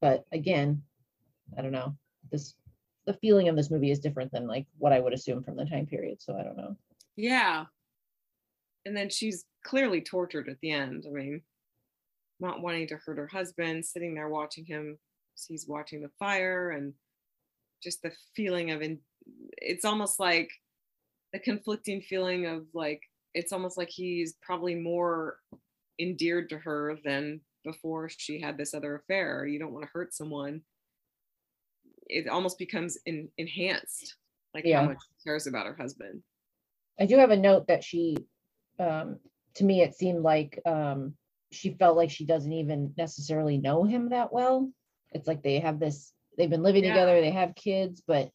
but 0.02 0.26
again, 0.32 0.84
I 1.58 1.62
don't 1.62 1.72
know. 1.72 1.96
This 2.32 2.56
the 3.06 3.14
feeling 3.14 3.48
of 3.48 3.56
this 3.56 3.72
movie 3.72 3.92
is 3.92 4.00
different 4.00 4.32
than 4.32 4.48
like 4.48 4.66
what 4.78 4.92
I 4.92 5.00
would 5.00 5.14
assume 5.14 5.44
from 5.44 5.56
the 5.56 5.66
time 5.66 5.86
period. 5.86 6.22
So 6.22 6.36
I 6.36 6.44
don't 6.44 6.58
know. 6.58 6.76
Yeah. 7.16 7.66
And 8.86 8.96
then 8.96 9.10
she's 9.10 9.46
clearly 9.64 10.02
tortured 10.02 10.50
at 10.50 10.60
the 10.62 10.72
end. 10.72 11.06
I 11.08 11.12
mean, 11.12 11.42
not 12.40 12.62
wanting 12.62 12.88
to 12.88 12.98
hurt 12.98 13.18
her 13.18 13.28
husband, 13.28 13.86
sitting 13.86 14.14
there 14.14 14.30
watching 14.30 14.66
him, 14.66 14.98
he's 15.48 15.68
watching 15.68 16.02
the 16.02 16.12
fire, 16.20 16.72
and 16.72 16.94
just 17.86 18.02
the 18.02 18.12
feeling 18.36 18.72
of, 18.72 18.82
in, 18.82 19.00
it's 19.58 19.86
almost 19.86 20.20
like 20.20 20.50
the 21.32 21.40
conflicting 21.40 22.02
feeling 22.02 22.48
of 22.48 22.66
like, 22.74 23.02
it's 23.34 23.54
almost 23.54 23.78
like 23.78 23.90
he's 23.90 24.36
probably 24.42 24.76
more 24.76 25.38
endeared 26.00 26.50
to 26.50 26.58
her 26.58 26.98
than 27.06 27.40
before 27.64 28.10
she 28.10 28.42
had 28.42 28.58
this 28.58 28.74
other 28.74 28.96
affair. 28.96 29.46
You 29.46 29.60
don't 29.60 29.72
want 29.72 29.86
to 29.86 29.92
hurt 29.94 30.14
someone. 30.14 30.62
It 32.08 32.28
almost 32.28 32.58
becomes 32.58 32.98
in, 33.06 33.30
enhanced, 33.38 34.16
like 34.54 34.66
Yeah. 34.66 34.82
how 34.82 34.88
much 34.88 34.98
she 35.02 35.30
cares 35.30 35.48
about 35.48 35.66
her 35.68 35.76
husband. 35.76 36.22
I 37.00 37.06
do 37.06 37.18
have 37.18 37.32
a 37.32 37.38
note 37.38 37.68
that 37.68 37.84
she, 37.84 38.18
um, 38.80 39.20
to 39.56 39.64
me, 39.64 39.82
it 39.82 39.96
seemed 39.96 40.22
like 40.24 40.60
um, 40.66 41.16
she 41.52 41.72
felt 41.72 41.98
like 41.98 42.10
she 42.10 42.26
doesn't 42.26 42.52
even 42.52 42.94
necessarily 42.98 43.58
know 43.58 43.84
him 43.84 44.10
that 44.10 44.32
well. 44.34 44.72
It's 45.12 45.28
like 45.28 45.44
they 45.44 45.60
have 45.60 45.80
this, 45.80 46.14
they've 46.38 46.50
been 46.50 46.64
living 46.64 46.84
Yeah. 46.84 46.92
together, 46.92 47.22
they 47.22 47.32
have 47.32 47.56
kids, 47.56 48.02
but 48.06 48.30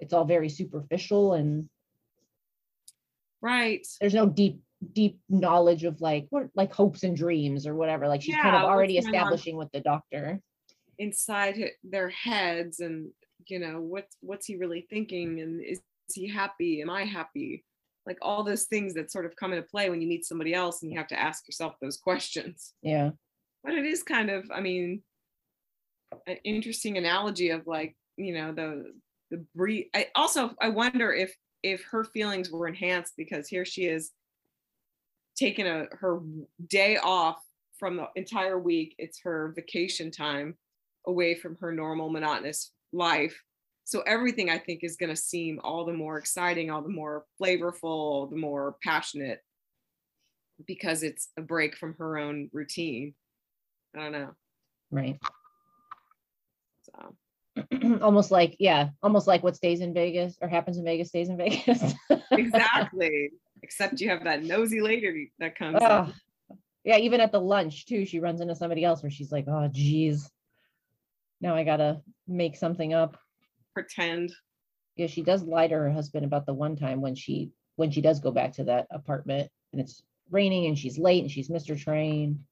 it's 0.00 0.12
all 0.12 0.24
very 0.24 0.48
superficial 0.48 1.34
and 1.34 1.68
Right. 3.40 3.86
there's 4.00 4.14
no 4.14 4.26
deep, 4.26 4.60
deep 4.92 5.20
knowledge 5.28 5.84
of 5.84 6.00
like 6.00 6.26
what 6.30 6.48
like 6.54 6.72
hopes 6.72 7.02
and 7.04 7.16
dreams 7.16 7.66
or 7.66 7.74
whatever. 7.74 8.08
Like 8.08 8.22
she's 8.22 8.36
kind 8.36 8.56
of 8.56 8.62
already 8.62 8.98
establishing 8.98 9.56
with 9.56 9.70
the 9.72 9.80
doctor. 9.80 10.40
inside 10.98 11.70
their 11.84 12.08
heads 12.08 12.80
and 12.80 13.12
you 13.46 13.60
know 13.60 13.80
what's 13.80 14.16
what's 14.20 14.46
he 14.46 14.56
really 14.56 14.84
thinking 14.90 15.40
and 15.40 15.62
is, 15.64 15.78
is 16.08 16.14
he 16.16 16.26
happy 16.26 16.82
am 16.82 16.90
i 16.90 17.04
happy 17.04 17.64
like 18.04 18.18
all 18.20 18.42
those 18.42 18.64
things 18.64 18.94
that 18.94 19.12
sort 19.12 19.24
of 19.24 19.36
come 19.36 19.52
into 19.52 19.62
play 19.62 19.88
when 19.90 20.00
you 20.02 20.08
meet 20.08 20.24
somebody 20.24 20.52
else 20.52 20.82
and 20.82 20.90
you 20.90 20.98
have 20.98 21.06
to 21.06 21.18
ask 21.18 21.46
yourself 21.46 21.74
those 21.80 21.96
questions 21.98 22.74
Yeah. 22.82 23.10
but 23.62 23.74
it 23.74 23.84
is 23.86 24.02
kind 24.02 24.28
of 24.28 24.50
i 24.52 24.60
mean 24.60 25.04
an 26.26 26.36
interesting 26.44 26.98
analogy 26.98 27.50
of 27.50 27.66
like 27.66 27.96
you 28.16 28.32
know 28.32 28.52
the 28.52 28.92
the 29.30 29.44
breed 29.54 29.88
i 29.94 30.06
also 30.14 30.54
i 30.60 30.68
wonder 30.68 31.12
if 31.12 31.34
if 31.62 31.82
her 31.90 32.04
feelings 32.04 32.50
were 32.50 32.66
enhanced 32.66 33.14
because 33.16 33.48
here 33.48 33.64
she 33.64 33.86
is 33.86 34.12
taking 35.36 35.66
a 35.66 35.86
her 35.92 36.20
day 36.68 36.96
off 36.96 37.40
from 37.78 37.96
the 37.96 38.08
entire 38.16 38.58
week. 38.58 38.94
It's 38.98 39.20
her 39.20 39.52
vacation 39.54 40.10
time 40.10 40.56
away 41.06 41.34
from 41.34 41.56
her 41.56 41.72
normal 41.72 42.10
monotonous 42.10 42.72
life. 42.92 43.40
So 43.84 44.02
everything 44.02 44.50
I 44.50 44.58
think 44.58 44.80
is 44.82 44.96
going 44.96 45.10
to 45.10 45.16
seem 45.16 45.60
all 45.62 45.86
the 45.86 45.92
more 45.92 46.18
exciting, 46.18 46.70
all 46.70 46.82
the 46.82 46.88
more 46.88 47.24
flavorful, 47.40 48.28
the 48.28 48.36
more 48.36 48.76
passionate 48.82 49.40
because 50.66 51.02
it's 51.02 51.28
a 51.38 51.40
break 51.40 51.76
from 51.76 51.94
her 51.98 52.18
own 52.18 52.50
routine. 52.52 53.14
I 53.96 54.02
don't 54.02 54.12
know. 54.12 54.30
Right. 54.90 55.18
Almost 58.02 58.30
like, 58.30 58.56
yeah, 58.58 58.90
almost 59.02 59.26
like 59.26 59.42
what 59.42 59.56
stays 59.56 59.80
in 59.80 59.92
Vegas 59.92 60.38
or 60.40 60.48
happens 60.48 60.78
in 60.78 60.84
Vegas 60.84 61.08
stays 61.08 61.28
in 61.28 61.36
Vegas. 61.36 61.94
exactly. 62.30 63.30
Except 63.62 64.00
you 64.00 64.08
have 64.10 64.24
that 64.24 64.44
nosy 64.44 64.80
lady 64.80 65.32
that 65.40 65.56
comes. 65.58 65.78
Ugh. 65.80 66.12
yeah, 66.84 66.98
even 66.98 67.20
at 67.20 67.32
the 67.32 67.40
lunch 67.40 67.86
too, 67.86 68.04
she 68.06 68.20
runs 68.20 68.40
into 68.40 68.54
somebody 68.54 68.84
else 68.84 69.02
where 69.02 69.10
she's 69.10 69.32
like, 69.32 69.46
oh 69.48 69.68
geez. 69.72 70.30
Now 71.40 71.56
I 71.56 71.64
gotta 71.64 72.00
make 72.26 72.56
something 72.56 72.94
up. 72.94 73.18
Pretend. 73.74 74.32
Yeah, 74.96 75.06
she 75.06 75.22
does 75.22 75.42
lie 75.42 75.66
to 75.66 75.74
her 75.74 75.90
husband 75.90 76.24
about 76.24 76.46
the 76.46 76.54
one 76.54 76.76
time 76.76 77.00
when 77.00 77.14
she 77.14 77.50
when 77.76 77.90
she 77.90 78.00
does 78.00 78.20
go 78.20 78.30
back 78.30 78.52
to 78.54 78.64
that 78.64 78.86
apartment 78.90 79.50
and 79.72 79.80
it's 79.80 80.02
raining 80.30 80.66
and 80.66 80.78
she's 80.78 80.98
late 80.98 81.22
and 81.22 81.30
she's 81.30 81.50
missed 81.50 81.68
her 81.68 81.76
train. 81.76 82.44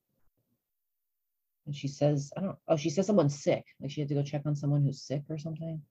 And 1.66 1.74
she 1.74 1.88
says, 1.88 2.32
I 2.36 2.40
don't 2.40 2.56
oh, 2.68 2.76
she 2.76 2.90
says 2.90 3.06
someone's 3.06 3.42
sick. 3.42 3.64
Like 3.80 3.90
she 3.90 4.00
had 4.00 4.08
to 4.08 4.14
go 4.14 4.22
check 4.22 4.42
on 4.46 4.54
someone 4.54 4.82
who's 4.82 5.02
sick 5.02 5.22
or 5.28 5.38
something. 5.38 5.82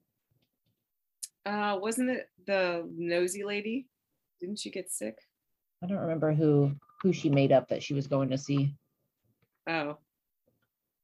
Uh, 1.45 1.77
wasn't 1.79 2.09
it 2.09 2.29
the 2.47 2.89
nosy 2.95 3.43
lady? 3.43 3.87
Didn't 4.39 4.59
she 4.59 4.71
get 4.71 4.91
sick? 4.91 5.17
I 5.83 5.87
don't 5.87 5.99
remember 5.99 6.33
who 6.33 6.71
who 7.01 7.11
she 7.11 7.29
made 7.29 7.51
up 7.51 7.67
that 7.69 7.83
she 7.83 7.93
was 7.93 8.07
going 8.07 8.29
to 8.29 8.37
see. 8.37 8.73
Oh, 9.67 9.97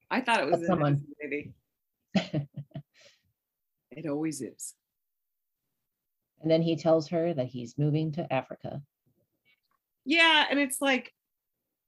I 0.10 0.22
thought 0.22 0.42
it 0.42 0.52
was 0.52 0.66
someone. 0.66 0.94
nosy 0.94 1.54
lady. 2.16 2.48
It 3.92 4.08
always 4.08 4.42
is. 4.42 4.74
And 6.42 6.50
then 6.50 6.62
he 6.62 6.76
tells 6.76 7.10
her 7.10 7.34
that 7.34 7.48
he's 7.48 7.78
moving 7.78 8.12
to 8.14 8.34
Africa. 8.34 8.82
Yeah, 10.06 10.46
and 10.50 10.60
it's 10.60 10.82
like 10.82 11.14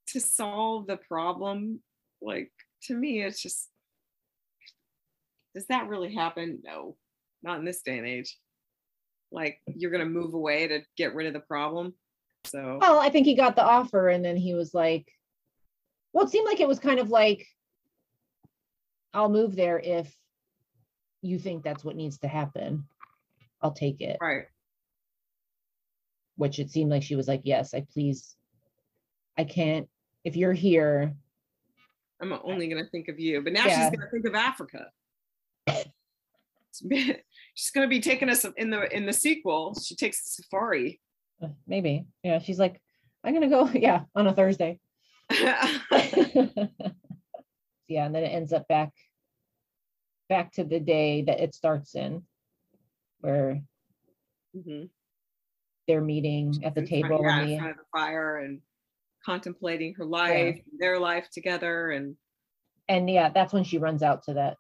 to 0.08 0.20
solve 0.20 0.86
the 0.86 0.98
problem. 0.98 1.82
Like 2.22 2.52
to 2.88 2.96
me, 2.96 3.22
it's 3.22 3.42
just 3.42 3.70
does 5.54 5.68
that 5.68 5.88
really 5.88 6.14
happen? 6.14 6.62
No, 6.64 6.98
not 7.44 7.60
in 7.60 7.66
this 7.66 7.82
day 7.82 7.98
and 7.98 8.08
age. 8.08 8.38
Like 9.32 9.60
you're 9.68 9.92
gonna 9.92 10.06
move 10.06 10.34
away 10.34 10.68
to 10.68 10.82
get 10.98 11.16
rid 11.16 11.28
of 11.28 11.34
the 11.34 11.40
problem. 11.40 11.94
So 12.46 12.78
Well, 12.82 13.00
I 13.00 13.10
think 13.10 13.26
he 13.26 13.36
got 13.36 13.56
the 13.56 13.66
offer 13.66 14.10
and 14.10 14.24
then 14.24 14.36
he 14.36 14.54
was 14.54 14.74
like, 14.74 15.08
well, 16.12 16.26
it 16.26 16.30
seemed 16.30 16.46
like 16.46 16.60
it 16.60 16.68
was 16.68 16.80
kind 16.80 17.00
of 17.00 17.10
like, 17.10 17.48
I'll 19.14 19.30
move 19.30 19.56
there 19.56 19.80
if 19.80 20.14
you 21.22 21.40
think 21.40 21.64
that's 21.64 21.84
what 21.84 21.96
needs 21.96 22.20
to 22.20 22.28
happen. 22.28 22.86
I'll 23.62 23.72
take 23.72 24.02
it, 24.02 24.18
right. 24.20 24.46
which 26.36 26.60
it 26.60 26.70
seemed 26.70 26.92
like 26.92 27.04
she 27.04 27.16
was 27.16 27.28
like, 27.28 27.42
yes, 27.46 27.74
I 27.74 27.86
please, 27.94 28.36
I 29.38 29.46
can't, 29.46 29.88
if 30.26 30.36
you're 30.36 30.54
here, 30.54 31.16
I'm 32.24 32.40
only 32.44 32.68
gonna 32.68 32.86
think 32.86 33.10
of 33.10 33.20
you, 33.20 33.42
but 33.42 33.54
now 33.54 33.66
Yeah. 33.68 33.90
she's 33.90 33.98
gonna 33.98 34.10
think 34.10 34.26
of 34.26 34.34
Africa. 34.34 34.88
she's 36.72 37.72
gonna 37.76 37.88
be 37.88 38.00
taking 38.00 38.30
us 38.30 38.46
in 38.58 38.70
the 38.70 38.96
in 38.96 39.06
the 39.06 39.14
sequel. 39.14 39.76
She 39.80 39.96
takes 39.96 40.24
the 40.24 40.44
safari. 40.44 41.00
uh, 41.42 41.50
maybe, 41.68 42.06
yeah, 42.24 42.40
she's 42.40 42.60
like, 42.60 42.82
I'm 43.24 43.34
gonna 43.34 43.50
go, 43.50 43.68
yeah, 43.74 44.04
on 44.16 44.28
a 44.28 44.34
Thursday. 44.34 44.80
yeah, 45.32 45.68
and 45.92 46.70
then 48.16 48.24
it 48.24 48.32
ends 48.34 48.54
up 48.54 48.68
back 48.68 48.92
back 50.30 50.52
to 50.54 50.64
the 50.64 50.80
day 50.80 51.24
that 51.24 51.40
it 51.42 51.54
starts 51.54 51.96
in, 51.96 52.24
where 53.20 53.62
Mhm. 54.56 54.90
they're 55.88 56.02
meeting 56.02 56.64
at 56.64 56.76
the 56.76 56.86
table 56.86 57.20
yeah, 57.22 57.42
and 57.42 57.44
in 57.44 57.50
the, 57.50 57.58
front 57.58 57.72
of 57.72 57.78
the 57.78 57.84
fire 57.92 58.38
and 58.38 58.62
contemplating 59.26 59.94
her 59.96 60.06
life, 60.06 60.60
their 60.80 61.00
life 61.00 61.30
together, 61.32 61.92
and 61.92 62.16
and 62.90 63.10
yeah, 63.10 63.30
that's 63.30 63.54
when 63.54 63.64
she 63.64 63.78
runs 63.78 64.04
out 64.04 64.24
to 64.24 64.34
that 64.34 64.58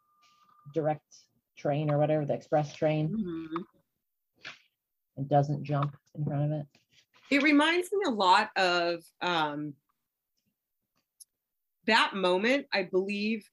direct 0.74 1.04
train 1.58 1.92
or 1.92 1.98
whatever, 1.98 2.26
the 2.26 2.34
express 2.34 2.74
train, 2.74 3.10
Mhm. 3.10 3.64
and 5.18 5.30
doesn't 5.30 5.64
jump 5.64 5.96
in 6.16 6.26
front 6.26 6.52
of 6.52 6.60
it. 6.60 6.68
it 7.32 7.42
reminds 7.44 7.92
me 7.92 8.00
a 8.06 8.12
lot 8.12 8.50
of 8.58 9.04
um, 9.22 9.74
that 11.86 12.14
moment. 12.16 12.68
I 12.74 12.84
believe 12.84 13.50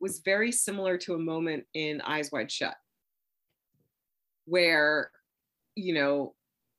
was 0.00 0.20
very 0.20 0.50
similar 0.52 0.96
to 0.96 1.14
a 1.14 1.18
moment 1.18 1.66
in 1.74 2.00
Eyes 2.00 2.30
Wide 2.32 2.50
Shut, 2.50 2.76
where 4.46 5.10
you 5.74 5.94
know 5.94 6.34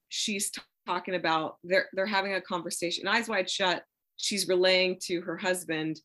she's 0.10 0.52
talking 0.86 1.16
about 1.16 1.58
they're 1.64 1.88
they're 1.94 2.06
having 2.06 2.34
a 2.34 2.42
conversation. 2.42 3.08
Eyes 3.08 3.30
Wide 3.30 3.50
Shut, 3.50 3.84
she's 4.18 4.48
relaying 4.48 5.00
to 5.04 5.22
her 5.22 5.38
husband. 5.38 6.00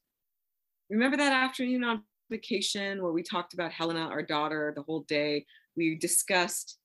Remember 0.90 1.16
that 1.16 1.32
afternoon 1.32 1.84
on 1.84 2.02
vacation 2.30 3.02
where 3.02 3.12
we 3.12 3.22
talked 3.22 3.54
about 3.54 3.72
Helena, 3.72 4.00
our 4.00 4.22
daughter, 4.22 4.72
the 4.74 4.82
whole 4.82 5.04
day. 5.08 5.44
We 5.76 5.96
discussed 5.96 6.78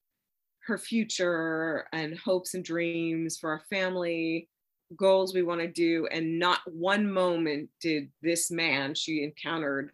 her 0.65 0.77
future 0.77 1.85
and 1.91 2.17
hopes 2.17 2.53
and 2.53 2.63
dreams 2.63 3.37
for 3.37 3.51
our 3.51 3.61
family, 3.69 4.49
goals 4.95 5.33
we 5.33 5.43
want 5.43 5.61
to 5.61 5.67
do. 5.67 6.07
And 6.11 6.39
not 6.39 6.59
one 6.65 7.11
moment 7.11 7.69
did 7.81 8.09
this 8.21 8.51
man 8.51 8.93
she 8.93 9.23
encountered 9.23 9.91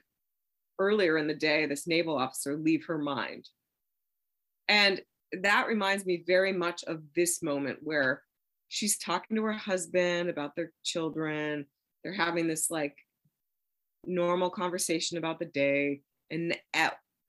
earlier 0.80 1.18
in 1.18 1.28
the 1.28 1.34
day, 1.34 1.66
this 1.66 1.88
naval 1.88 2.18
officer, 2.18 2.56
leave 2.56 2.86
her 2.86 2.98
mind. 2.98 3.50
And 4.68 5.02
that 5.32 5.68
reminds 5.68 6.06
me 6.06 6.24
very 6.26 6.54
much 6.54 6.84
of 6.86 7.02
this 7.16 7.44
moment 7.44 7.80
where 7.82 8.24
she's 8.70 8.98
talking 8.98 9.38
to 9.38 9.44
her 9.44 9.54
husband 9.54 10.30
about 10.30 10.56
their 10.56 10.72
children. 10.84 11.66
They're 12.04 12.14
having 12.14 12.48
this 12.48 12.70
like 12.70 12.96
normal 14.06 14.50
conversation 14.50 15.18
about 15.18 15.40
the 15.40 15.46
day. 15.46 16.02
And 16.32 16.58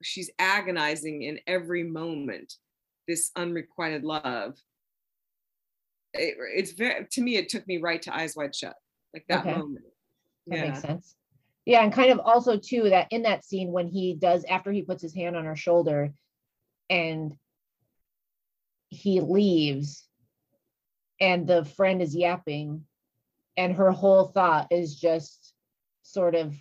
she's 0.01 0.29
agonizing 0.39 1.23
in 1.23 1.39
every 1.47 1.83
moment 1.83 2.53
this 3.07 3.31
unrequited 3.35 4.03
love. 4.03 4.55
It, 6.13 6.35
it's 6.55 6.71
very 6.71 7.05
to 7.11 7.21
me. 7.21 7.35
It 7.35 7.49
took 7.49 7.67
me 7.67 7.77
right 7.77 8.01
to 8.03 8.15
eyes 8.15 8.35
wide 8.35 8.55
shut, 8.55 8.75
like 9.13 9.25
that 9.29 9.41
Okay. 9.41 9.51
moment. 9.51 9.85
That 10.47 10.55
yeah, 10.57 10.65
makes 10.65 10.81
sense. 10.81 11.15
Yeah, 11.65 11.83
and 11.83 11.93
kind 11.93 12.11
of 12.11 12.19
also 12.19 12.57
too 12.57 12.89
that 12.89 13.07
in 13.11 13.23
that 13.23 13.45
scene 13.45 13.71
when 13.71 13.87
he 13.87 14.15
does 14.15 14.43
after 14.45 14.71
he 14.71 14.81
puts 14.81 15.03
his 15.03 15.13
hand 15.13 15.35
on 15.35 15.45
her 15.45 15.55
shoulder 15.55 16.11
and 16.89 17.33
he 18.89 19.21
leaves 19.21 20.07
and 21.19 21.47
the 21.47 21.65
friend 21.65 22.01
is 22.01 22.15
yapping 22.15 22.85
and 23.57 23.73
her 23.75 23.91
whole 23.91 24.25
thought 24.27 24.67
is 24.71 24.95
just 24.95 25.53
sort 26.01 26.35
of 26.35 26.55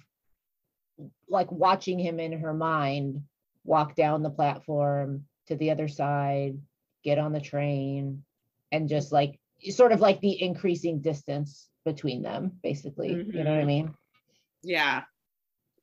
like 1.29 1.51
watching 1.53 1.99
him 1.99 2.19
in 2.19 2.33
her 2.41 2.53
mind 2.55 3.23
walk 3.65 3.95
down 3.95 4.23
the 4.23 4.31
platform 4.31 5.25
to 5.47 5.57
the 5.57 5.71
other 5.71 5.89
side, 5.89 6.59
get 7.05 7.19
on 7.19 7.33
the 7.33 7.41
train 7.41 8.25
and 8.73 8.89
just 8.89 9.13
like 9.13 9.39
sort 9.71 9.93
of 9.93 10.01
like 10.01 10.21
the 10.21 10.43
increasing 10.43 11.01
distance 11.01 11.69
between 11.85 12.23
them 12.23 12.53
basically. 12.63 13.13
You 13.33 13.45
know 13.45 13.51
what 13.53 13.61
I 13.61 13.65
Mhm. 13.65 13.67
mean? 13.67 13.95
yeah, 14.63 15.05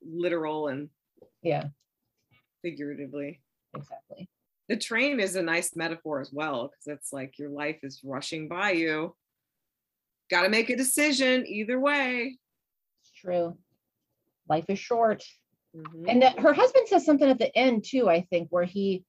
literal 0.01 0.67
and 0.67 0.89
Yeah, 1.41 1.69
figuratively. 2.61 3.41
exactly. 3.73 4.29
The 4.67 4.77
train 4.77 5.19
is 5.19 5.35
a 5.35 5.43
nice 5.43 5.75
metaphor 5.75 6.21
as 6.21 6.31
well 6.33 6.69
because 6.69 6.97
it's 6.97 7.13
like 7.13 7.37
your 7.37 7.49
life 7.49 7.79
is 7.83 8.01
rushing 8.03 8.47
by 8.47 8.71
you. 8.71 9.15
Got 10.31 10.43
to 10.43 10.49
make 10.49 10.69
a 10.69 10.75
decision 10.75 11.45
either 11.45 11.79
way. 11.79 12.37
It's 13.01 13.11
true. 13.11 13.57
Life 14.49 14.65
is 14.69 14.79
short. 14.79 15.23
Mhm. 15.75 16.05
And 16.07 16.21
that 16.21 16.39
her 16.39 16.53
husband 16.53 16.87
says 16.87 17.05
something 17.05 17.29
at 17.29 17.37
the 17.37 17.55
end 17.55 17.83
too, 17.85 18.09
I 18.09 18.21
think, 18.21 18.49
where 18.49 18.63
he 18.63 19.03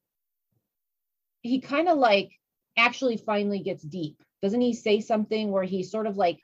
he 1.41 1.61
kind 1.61 1.87
of 1.87 1.97
like 1.97 2.31
actually 2.75 3.17
finally 3.17 3.59
gets 3.59 3.81
deep. 3.83 4.21
Doesn't 4.41 4.61
he 4.61 4.73
say 4.73 4.99
something 4.99 5.51
where 5.51 5.63
he 5.63 5.81
sort 5.81 6.07
of 6.07 6.17
like 6.17 6.39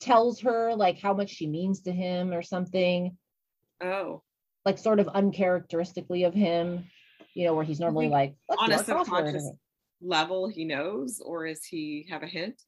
tells 0.00 0.40
her 0.40 0.74
like 0.74 0.98
how 0.98 1.14
much 1.14 1.30
she 1.30 1.46
means 1.46 1.82
to 1.82 1.92
him 1.92 2.32
or 2.32 2.42
something, 2.42 3.16
oh, 3.80 4.22
like 4.64 4.78
sort 4.78 5.00
of 5.00 5.08
uncharacteristically 5.08 6.24
of 6.24 6.34
him, 6.34 6.84
you 7.34 7.44
know, 7.46 7.54
where 7.54 7.64
he's 7.64 7.80
normally 7.80 8.08
like, 8.08 8.34
on 8.58 8.72
a 8.72 8.78
subconscious 8.82 9.50
level, 10.02 10.48
he 10.48 10.64
knows, 10.64 11.20
or 11.24 11.46
is 11.46 11.64
he 11.64 12.06
have 12.10 12.22
a 12.22 12.26
hint? 12.26 12.60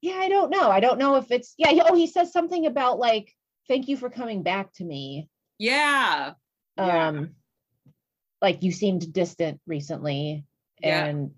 Yeah, 0.00 0.16
I 0.16 0.28
don't 0.28 0.50
know. 0.50 0.70
I 0.70 0.80
don't 0.80 0.98
know 0.98 1.16
if 1.16 1.30
it's 1.30 1.54
yeah. 1.56 1.70
he- 1.70 1.80
Oh, 1.80 1.94
he 1.94 2.06
says 2.06 2.32
something 2.32 2.66
about 2.66 2.98
like, 2.98 3.32
thank 3.68 3.88
you 3.88 3.96
for 3.96 4.10
coming 4.10 4.42
back 4.42 4.72
to 4.74 4.84
me. 4.84 5.28
Yeah. 5.58 6.32
Yeah. 6.76 7.08
um 7.08 7.30
like 8.42 8.62
you 8.64 8.72
seemed 8.72 9.12
distant 9.12 9.60
recently 9.66 10.44
Yeah. 10.82 11.04
and 11.06 11.30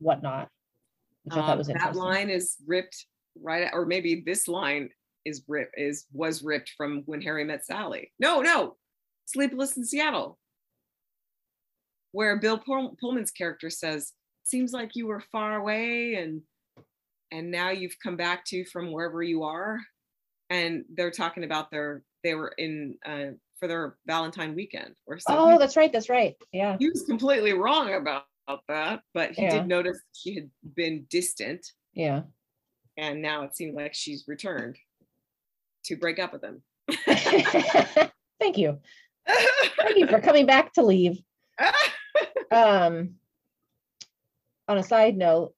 whatnot 0.00 0.48
which 1.22 1.34
i 1.36 1.40
Um, 1.40 1.46
thought 1.46 1.58
was 1.58 1.68
that 1.68 1.94
line 1.94 2.28
is 2.28 2.56
ripped 2.66 3.06
right, 3.40 3.70
or 3.72 3.86
maybe 3.86 4.22
this 4.26 4.48
line 4.48 4.90
is 5.24 5.42
rip 5.48 5.70
is 5.76 6.06
was 6.12 6.42
ripped 6.42 6.70
from 6.76 7.02
when 7.06 7.20
Harry 7.22 7.44
met 7.44 7.64
Sally. 7.64 8.12
No, 8.18 8.40
no, 8.42 8.76
Sleepless 9.26 9.76
in 9.76 9.84
Seattle, 9.84 10.38
where 12.16 12.34
Bill 12.38 12.56
Pull- 12.56 12.96
Pullman's 12.98 13.30
character 13.30 13.68
says, 13.68 14.14
"Seems 14.42 14.72
like 14.72 14.96
you 14.96 15.06
were 15.06 15.20
far 15.20 15.56
away 15.56 16.14
and 16.14 16.40
and 17.30 17.50
now 17.50 17.68
you've 17.70 17.98
come 18.02 18.16
back 18.16 18.42
to 18.46 18.64
from 18.64 18.90
wherever 18.90 19.22
you 19.22 19.42
are." 19.42 19.78
And 20.48 20.86
they're 20.94 21.10
talking 21.10 21.44
about 21.44 21.70
their 21.70 22.02
they 22.24 22.34
were 22.34 22.54
in 22.56 22.96
uh, 23.04 23.32
for 23.58 23.68
their 23.68 23.98
Valentine 24.06 24.54
weekend 24.54 24.94
or 25.06 25.18
something. 25.18 25.54
Oh, 25.54 25.58
that's 25.58 25.76
right. 25.76 25.92
That's 25.92 26.08
right. 26.08 26.34
Yeah. 26.52 26.76
He 26.78 26.88
was 26.88 27.02
completely 27.02 27.52
wrong 27.52 27.92
about 27.92 28.24
that, 28.68 29.02
but 29.12 29.32
he 29.32 29.42
Yeah. 29.42 29.58
did 29.58 29.66
notice 29.68 30.00
she 30.14 30.36
had 30.36 30.50
been 30.74 31.06
distant, 31.10 31.66
Yeah. 31.92 32.22
and 32.96 33.20
now 33.20 33.42
it 33.42 33.54
seemed 33.54 33.74
like 33.74 33.92
she's 33.92 34.24
returned 34.26 34.78
to 35.84 35.96
break 35.96 36.18
up 36.18 36.32
with 36.32 36.42
him. 36.42 36.62
Thank 38.40 38.56
you. 38.56 38.78
Thank 39.28 39.98
you 39.98 40.06
for 40.06 40.20
coming 40.20 40.46
back 40.46 40.72
to 40.74 40.82
leave. 40.82 41.18
Um, 42.50 43.16
on 44.68 44.78
a 44.78 44.82
side 44.82 45.16
note, 45.16 45.54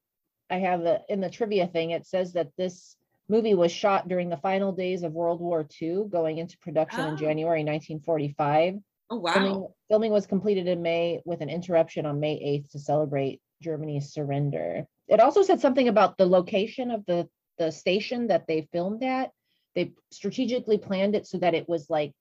I 0.49 0.57
have 0.57 0.81
a, 0.81 1.01
in 1.09 1.19
the 1.21 1.29
trivia 1.29 1.67
thing, 1.67 1.91
it 1.91 2.05
says 2.05 2.33
that 2.33 2.51
this 2.57 2.95
movie 3.27 3.53
was 3.53 3.71
shot 3.71 4.07
during 4.07 4.29
the 4.29 4.37
final 4.37 4.71
days 4.71 5.03
of 5.03 5.13
World 5.13 5.39
War 5.39 5.67
II, 5.81 6.05
going 6.09 6.37
into 6.39 6.57
production 6.57 7.01
in 7.01 7.13
Oh. 7.13 7.17
January 7.17 7.63
1945. 7.63 8.75
oh 9.11 9.15
wow! 9.17 9.33
Filming, 9.33 9.67
filming 9.89 10.11
was 10.11 10.27
completed 10.27 10.67
in 10.67 10.81
May 10.81 11.21
with 11.25 11.41
an 11.41 11.49
interruption 11.49 12.05
on 12.05 12.19
May 12.19 12.35
8th 12.39 12.71
to 12.71 12.79
celebrate 12.79 13.41
Germany's 13.61 14.11
surrender. 14.13 14.87
It 15.07 15.19
also 15.19 15.41
said 15.43 15.59
something 15.59 15.87
about 15.87 16.17
the 16.17 16.25
location 16.27 16.91
of 16.91 17.05
the, 17.05 17.27
the 17.57 17.71
station 17.71 18.27
that 18.27 18.45
they 18.47 18.67
filmed 18.71 19.03
at. 19.03 19.31
They 19.75 19.93
strategically 20.11 20.77
planned 20.77 21.15
it 21.15 21.27
so 21.27 21.37
that 21.39 21.53
it 21.55 21.67
was 21.69 21.89
like 21.89 22.13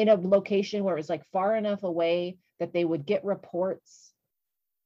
in 0.00 0.08
a 0.08 0.14
location 0.14 0.82
where 0.82 0.94
it 0.94 0.98
was 0.98 1.10
like 1.10 1.30
far 1.30 1.54
enough 1.54 1.82
away 1.82 2.38
that 2.58 2.72
they 2.72 2.86
would 2.86 3.04
get 3.04 3.22
reports 3.22 4.14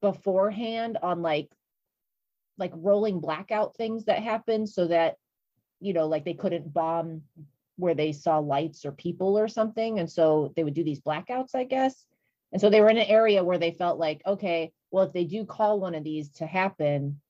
beforehand 0.01 0.97
on 1.01 1.21
like 1.21 1.49
like 2.57 2.73
rolling 2.75 3.21
blackout 3.21 3.77
things 3.77 4.05
that 4.05 4.21
happened 4.21 4.67
so 4.67 4.87
that 4.87 5.15
you 5.79 5.93
know 5.93 6.07
like 6.07 6.25
they 6.25 6.33
couldn't 6.33 6.73
bomb 6.73 7.21
where 7.77 7.95
they 7.95 8.11
saw 8.11 8.39
lights 8.39 8.85
or 8.85 8.91
people 8.91 9.39
or 9.39 9.47
something. 9.47 9.99
And 9.99 10.11
so 10.11 10.51
they 10.55 10.65
would 10.65 10.73
do 10.73 10.83
these 10.83 10.99
blackouts 10.99 11.55
i 11.55 11.63
guess. 11.63 12.05
And 12.51 12.59
so 12.59 12.69
they 12.69 12.81
were 12.81 12.89
in 12.89 12.97
an 12.97 13.07
area 13.07 13.43
where 13.43 13.57
they 13.57 13.71
felt 13.71 13.97
like 13.97 14.21
okay 14.25 14.73
well 14.91 15.05
if 15.05 15.13
they 15.13 15.23
do 15.23 15.45
call 15.45 15.79
one 15.79 15.95
of 15.95 16.03
these 16.03 16.29
to 16.39 16.45
happen 16.45 17.21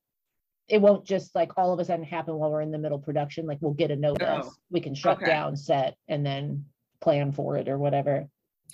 it 0.68 0.82
won't 0.82 1.06
just 1.06 1.36
like 1.36 1.52
all 1.56 1.72
of 1.72 1.80
a 1.80 1.86
sudden 1.86 2.04
happen 2.04 2.34
while 2.34 2.52
we're 2.52 2.62
in 2.62 2.72
the 2.72 2.80
middle 2.80 2.98
production. 2.98 3.46
Like 3.46 3.60
we'll 3.62 3.74
get 3.74 3.92
a 3.92 3.96
notice. 3.96 4.46
Oh, 4.48 4.54
we 4.72 4.82
can 4.82 4.96
shut 4.96 5.18
okay. 5.18 5.28
down 5.28 5.56
set 5.56 5.96
and 6.08 6.26
then 6.26 6.66
plan 7.02 7.32
for 7.32 7.58
it 7.58 7.68
or 7.68 7.78
whatever 7.78 8.28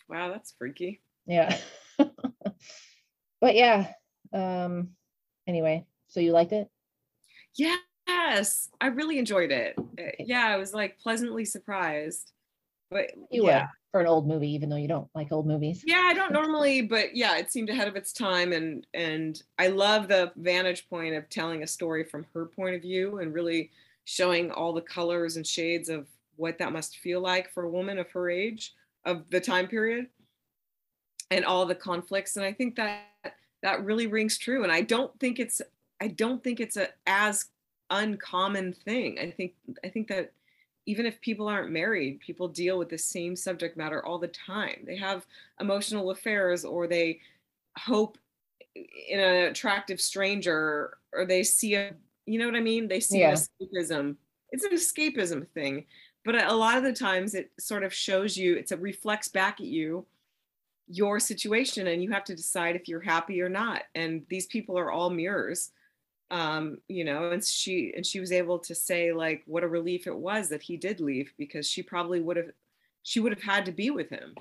wow, 0.09 0.29
that's 0.29 0.51
freaky. 0.57 1.01
yeah 1.25 1.55
but 3.41 3.55
yeah 3.55 3.91
um 4.33 4.89
anyway 5.47 5.85
so 6.07 6.19
you 6.19 6.31
liked 6.31 6.53
it 6.53 6.69
Yes, 7.55 8.69
I 8.79 8.87
really 8.87 9.19
enjoyed 9.19 9.51
it. 9.51 9.75
Yeah, 10.19 10.47
I 10.47 10.57
was 10.57 10.73
like 10.73 10.99
pleasantly 10.99 11.45
surprised. 11.45 12.31
But 12.89 13.11
you 13.29 13.45
yeah, 13.45 13.61
would 13.61 13.67
for 13.91 14.01
an 14.01 14.07
old 14.07 14.27
movie 14.27 14.51
even 14.51 14.69
though 14.69 14.77
you 14.77 14.87
don't 14.87 15.09
like 15.13 15.31
old 15.31 15.45
movies 15.45 15.83
yeah, 15.85 16.03
I 16.05 16.13
don't 16.13 16.31
normally, 16.33 16.81
but 16.81 17.15
yeah, 17.15 17.37
it 17.37 17.51
seemed 17.51 17.69
ahead 17.69 17.87
of 17.87 17.95
its 17.95 18.13
time, 18.13 18.53
and 18.53 18.85
and 18.93 19.41
I 19.59 19.67
love 19.67 20.07
the 20.07 20.31
vantage 20.37 20.89
point 20.89 21.15
of 21.15 21.29
telling 21.29 21.63
a 21.63 21.67
story 21.67 22.03
from 22.03 22.25
her 22.33 22.45
point 22.45 22.75
of 22.75 22.81
view 22.81 23.19
and 23.19 23.33
really 23.33 23.71
showing 24.05 24.51
all 24.51 24.73
the 24.73 24.81
colors 24.81 25.35
and 25.37 25.45
shades 25.45 25.89
of 25.89 26.07
what 26.41 26.57
that 26.57 26.73
must 26.73 26.97
feel 26.97 27.21
like 27.21 27.49
for 27.51 27.63
a 27.63 27.69
woman 27.69 27.97
of 27.97 28.11
her 28.11 28.29
age 28.29 28.73
of 29.05 29.29
the 29.29 29.39
time 29.39 29.67
period 29.67 30.07
and 31.29 31.45
all 31.45 31.65
the 31.65 31.75
conflicts 31.75 32.35
and 32.35 32.45
i 32.45 32.51
think 32.51 32.75
that 32.75 33.01
that 33.63 33.83
really 33.85 34.07
rings 34.07 34.37
true 34.37 34.63
and 34.63 34.71
i 34.71 34.81
don't 34.81 35.17
think 35.19 35.39
it's 35.39 35.61
i 36.01 36.07
don't 36.07 36.43
think 36.43 36.59
it's 36.59 36.77
a 36.77 36.89
as 37.07 37.45
uncommon 37.91 38.71
thing. 38.73 39.19
I 39.19 39.31
think 39.31 39.53
i 39.83 39.89
think 39.89 40.07
that 40.07 40.31
even 40.85 41.05
if 41.05 41.19
people 41.21 41.47
aren't 41.47 41.71
married 41.71 42.19
people 42.21 42.47
deal 42.47 42.77
with 42.79 42.89
the 42.89 42.97
same 42.97 43.35
subject 43.35 43.75
matter 43.77 44.03
all 44.05 44.17
the 44.17 44.29
time. 44.29 44.83
They 44.85 44.95
have 44.97 45.25
emotional 45.59 46.09
affairs 46.11 46.63
or 46.65 46.87
they 46.87 47.19
hope 47.77 48.17
in 48.75 49.19
an 49.19 49.43
attractive 49.51 49.99
stranger 49.99 50.97
or 51.13 51.25
they 51.25 51.43
see 51.43 51.75
a 51.75 51.93
you 52.25 52.39
know 52.39 52.45
what 52.45 52.55
i 52.55 52.61
mean? 52.61 52.87
They 52.87 53.01
see 53.01 53.19
Yeah. 53.19 53.31
an 53.31 53.35
escapism. 53.35 54.15
It's 54.51 54.63
an 54.63 54.71
escapism 54.71 55.47
thing 55.49 55.85
but 56.23 56.35
a 56.35 56.53
lot 56.53 56.77
of 56.77 56.83
the 56.83 56.93
times 56.93 57.33
it 57.33 57.51
sort 57.59 57.83
of 57.83 57.93
shows 57.93 58.37
you 58.37 58.55
it's 58.55 58.71
a 58.71 58.77
reflects 58.77 59.27
back 59.27 59.59
at 59.59 59.67
you 59.67 60.05
your 60.87 61.19
situation 61.19 61.87
and 61.87 62.03
you 62.03 62.11
have 62.11 62.23
to 62.23 62.35
decide 62.35 62.75
if 62.75 62.87
you're 62.87 62.99
happy 62.99 63.41
or 63.41 63.49
not 63.49 63.83
and 63.95 64.23
these 64.29 64.45
people 64.47 64.77
are 64.77 64.91
all 64.91 65.09
mirrors 65.09 65.71
um 66.31 66.77
you 66.87 67.03
know 67.03 67.31
and 67.31 67.43
she 67.43 67.93
and 67.95 68.05
she 68.05 68.19
was 68.19 68.31
able 68.31 68.57
to 68.57 68.73
say 68.73 69.11
like 69.11 69.43
what 69.45 69.63
a 69.63 69.67
relief 69.67 70.07
it 70.07 70.15
was 70.15 70.49
that 70.49 70.61
he 70.61 70.77
did 70.77 70.99
leave 70.99 71.33
because 71.37 71.67
she 71.67 71.83
probably 71.83 72.21
would 72.21 72.37
have 72.37 72.51
she 73.03 73.19
would 73.19 73.31
have 73.31 73.41
had 73.41 73.65
to 73.65 73.71
be 73.71 73.89
with 73.89 74.11
him. 74.11 74.35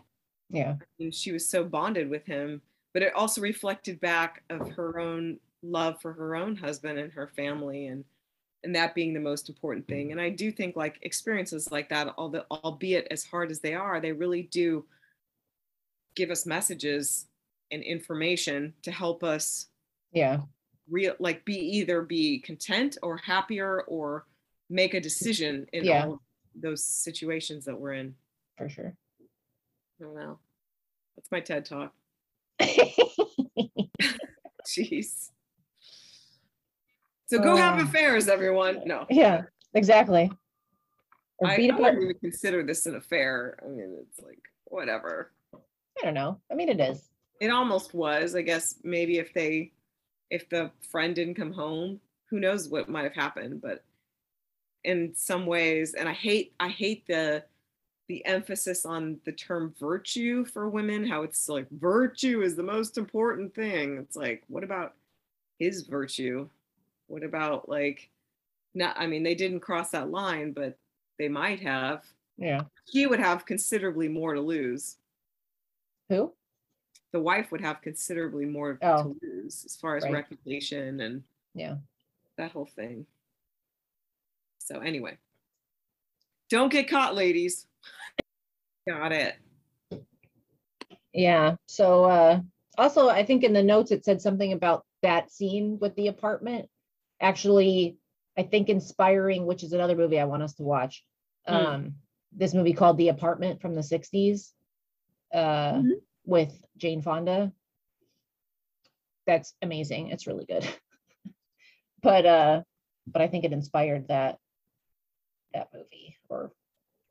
Yeah. 0.50 0.74
And 0.98 1.14
she 1.14 1.32
was 1.32 1.48
so 1.48 1.64
bonded 1.64 2.10
with 2.10 2.26
him 2.26 2.62
but 2.92 3.02
it 3.02 3.14
also 3.14 3.40
reflected 3.40 4.00
back 4.00 4.42
of 4.50 4.70
her 4.72 4.98
own 4.98 5.38
love 5.62 6.00
for 6.00 6.12
her 6.12 6.34
own 6.34 6.56
husband 6.56 6.98
and 6.98 7.12
her 7.12 7.28
family 7.28 7.86
and 7.86 8.04
and 8.62 8.74
that 8.74 8.94
being 8.94 9.14
the 9.14 9.20
most 9.20 9.48
important 9.48 9.86
thing. 9.88 10.08
Mm-hmm. 10.08 10.18
And 10.18 10.20
i 10.20 10.30
do 10.30 10.52
think 10.52 10.76
like 10.76 10.98
experiences 11.02 11.70
like 11.70 11.88
that 11.90 12.14
although 12.18 12.44
albeit 12.50 13.08
as 13.10 13.24
hard 13.24 13.50
as 13.50 13.60
they 13.60 13.74
are 13.74 14.00
they 14.00 14.12
really 14.12 14.42
do 14.42 14.84
give 16.14 16.30
us 16.30 16.46
messages 16.46 17.26
and 17.70 17.82
information 17.82 18.74
to 18.82 18.90
help 18.90 19.22
us 19.22 19.66
yeah. 20.12 20.38
real 20.88 21.14
like 21.18 21.44
be 21.44 21.56
either 21.56 22.02
be 22.02 22.40
content 22.40 22.98
or 23.02 23.16
happier 23.16 23.82
or 23.82 24.26
make 24.68 24.94
a 24.94 25.00
decision 25.00 25.66
in 25.72 25.84
Yeah. 25.84 26.06
all 26.06 26.22
those 26.54 26.82
situations 26.84 27.64
that 27.64 27.78
we're 27.78 27.94
in. 27.94 28.14
For 28.56 28.68
sure. 28.68 28.96
I 29.20 30.04
don't 30.04 30.16
know. 30.16 30.38
That's 31.16 31.30
my 31.30 31.40
ted 31.40 31.64
talk. 31.64 31.94
Jeez 34.66 35.30
so 37.30 37.42
go 37.42 37.56
have 37.56 37.78
Uh, 37.78 37.84
affairs 37.84 38.28
everyone. 38.28 38.82
No. 38.86 39.06
Yeah 39.10 39.42
exactly. 39.74 40.30
Or 41.38 41.48
I, 41.48 41.56
beat 41.56 41.70
I 41.72 41.76
wouldn't 41.76 42.02
even 42.02 42.18
consider 42.18 42.62
this 42.62 42.86
an 42.86 42.96
affair. 42.96 43.58
I 43.64 43.68
mean 43.68 43.96
it's 44.02 44.20
like 44.20 44.42
whatever. 44.64 45.32
I 45.54 46.04
don't 46.04 46.14
know. 46.14 46.40
I 46.50 46.54
mean, 46.54 46.68
it 46.68 46.80
is. 46.80 47.08
it 47.40 47.50
almost 47.50 47.94
was 47.94 48.34
i 48.36 48.42
guess 48.42 48.76
maybe 48.84 49.18
if 49.18 49.32
they 49.34 49.72
if 50.30 50.48
the 50.48 50.70
friend 50.90 51.14
didn't 51.14 51.34
come 51.34 51.52
home 51.52 52.00
who 52.28 52.38
knows 52.38 52.68
what 52.68 52.88
might 52.88 53.04
have 53.04 53.14
happened 53.14 53.60
but 53.62 53.82
in 54.84 55.12
some 55.14 55.46
ways 55.46 55.94
and 55.94 56.08
i 56.08 56.12
hate 56.12 56.52
i 56.60 56.68
hate 56.68 57.06
the 57.06 57.42
the 58.08 58.24
emphasis 58.26 58.84
on 58.84 59.18
the 59.24 59.30
term 59.32 59.72
virtue 59.78 60.44
for 60.44 60.68
women 60.68 61.06
how 61.06 61.22
it's 61.22 61.48
like 61.48 61.66
virtue 61.70 62.42
is 62.42 62.56
the 62.56 62.62
most 62.62 62.98
important 62.98 63.54
thing. 63.54 63.98
It's 63.98 64.16
like 64.16 64.42
what 64.48 64.64
about 64.64 64.94
his 65.60 65.82
virtue 65.82 66.48
what 67.10 67.24
about 67.24 67.68
like 67.68 68.08
not 68.74 68.94
i 68.98 69.06
mean 69.06 69.22
they 69.22 69.34
didn't 69.34 69.60
cross 69.60 69.90
that 69.90 70.10
line 70.10 70.52
but 70.52 70.78
they 71.18 71.28
might 71.28 71.60
have 71.60 72.04
Yeah. 72.38 72.62
he 72.86 73.06
would 73.06 73.18
have 73.18 73.44
considerably 73.44 74.08
more 74.08 74.34
to 74.34 74.40
lose 74.40 74.96
Who? 76.08 76.32
the 77.12 77.20
wife 77.20 77.50
would 77.50 77.60
have 77.60 77.82
considerably 77.82 78.46
more 78.46 78.78
Oh. 78.80 79.02
to 79.02 79.16
lose 79.22 79.64
as 79.64 79.74
far 79.76 79.96
as 79.96 80.04
Right. 80.04 80.12
reputation 80.12 81.00
and 81.00 81.24
Yeah. 81.54 81.78
that 82.36 82.52
whole 82.52 82.66
thing. 82.76 83.04
So 84.58 84.78
anyway, 84.78 85.18
don't 86.48 86.70
get 86.70 86.88
caught, 86.88 87.16
ladies. 87.16 87.66
Got 88.88 89.10
it. 89.10 89.34
Yeah. 91.12 91.56
So 91.66 92.04
uh 92.04 92.40
also 92.78 93.08
I 93.08 93.24
think 93.26 93.42
in 93.42 93.52
the 93.52 93.62
notes 93.64 93.90
it 93.90 94.04
said 94.04 94.22
something 94.22 94.52
about 94.52 94.86
that 95.02 95.32
scene 95.32 95.78
with 95.80 95.94
the 95.96 96.06
apartment 96.06 96.70
actually 97.20 97.96
I 98.38 98.42
think 98.44 98.68
inspiring, 98.68 99.44
which 99.46 99.62
is 99.62 99.72
another 99.72 99.96
movie 99.96 100.18
I 100.18 100.24
want 100.24 100.42
us 100.42 100.54
to 100.54 100.62
watch. 100.62 101.04
Hmm. 101.46 101.54
Um 101.54 101.94
this 102.32 102.54
movie 102.54 102.72
called 102.72 102.96
The 102.96 103.08
Apartment 103.08 103.60
from 103.60 103.74
the 103.74 103.82
60s 103.82 104.52
uh 105.32 105.72
Mhm. 105.74 106.00
with 106.24 106.52
Jane 106.76 107.02
Fonda. 107.02 107.52
That's 109.26 109.54
amazing. 109.62 110.08
It's 110.08 110.26
really 110.26 110.44
good. 110.46 110.66
but 112.02 112.26
uh 112.26 112.62
but 113.06 113.22
I 113.22 113.28
think 113.28 113.44
it 113.44 113.52
inspired 113.52 114.08
that 114.08 114.38
that 115.52 115.68
movie 115.74 116.16
or 116.28 116.52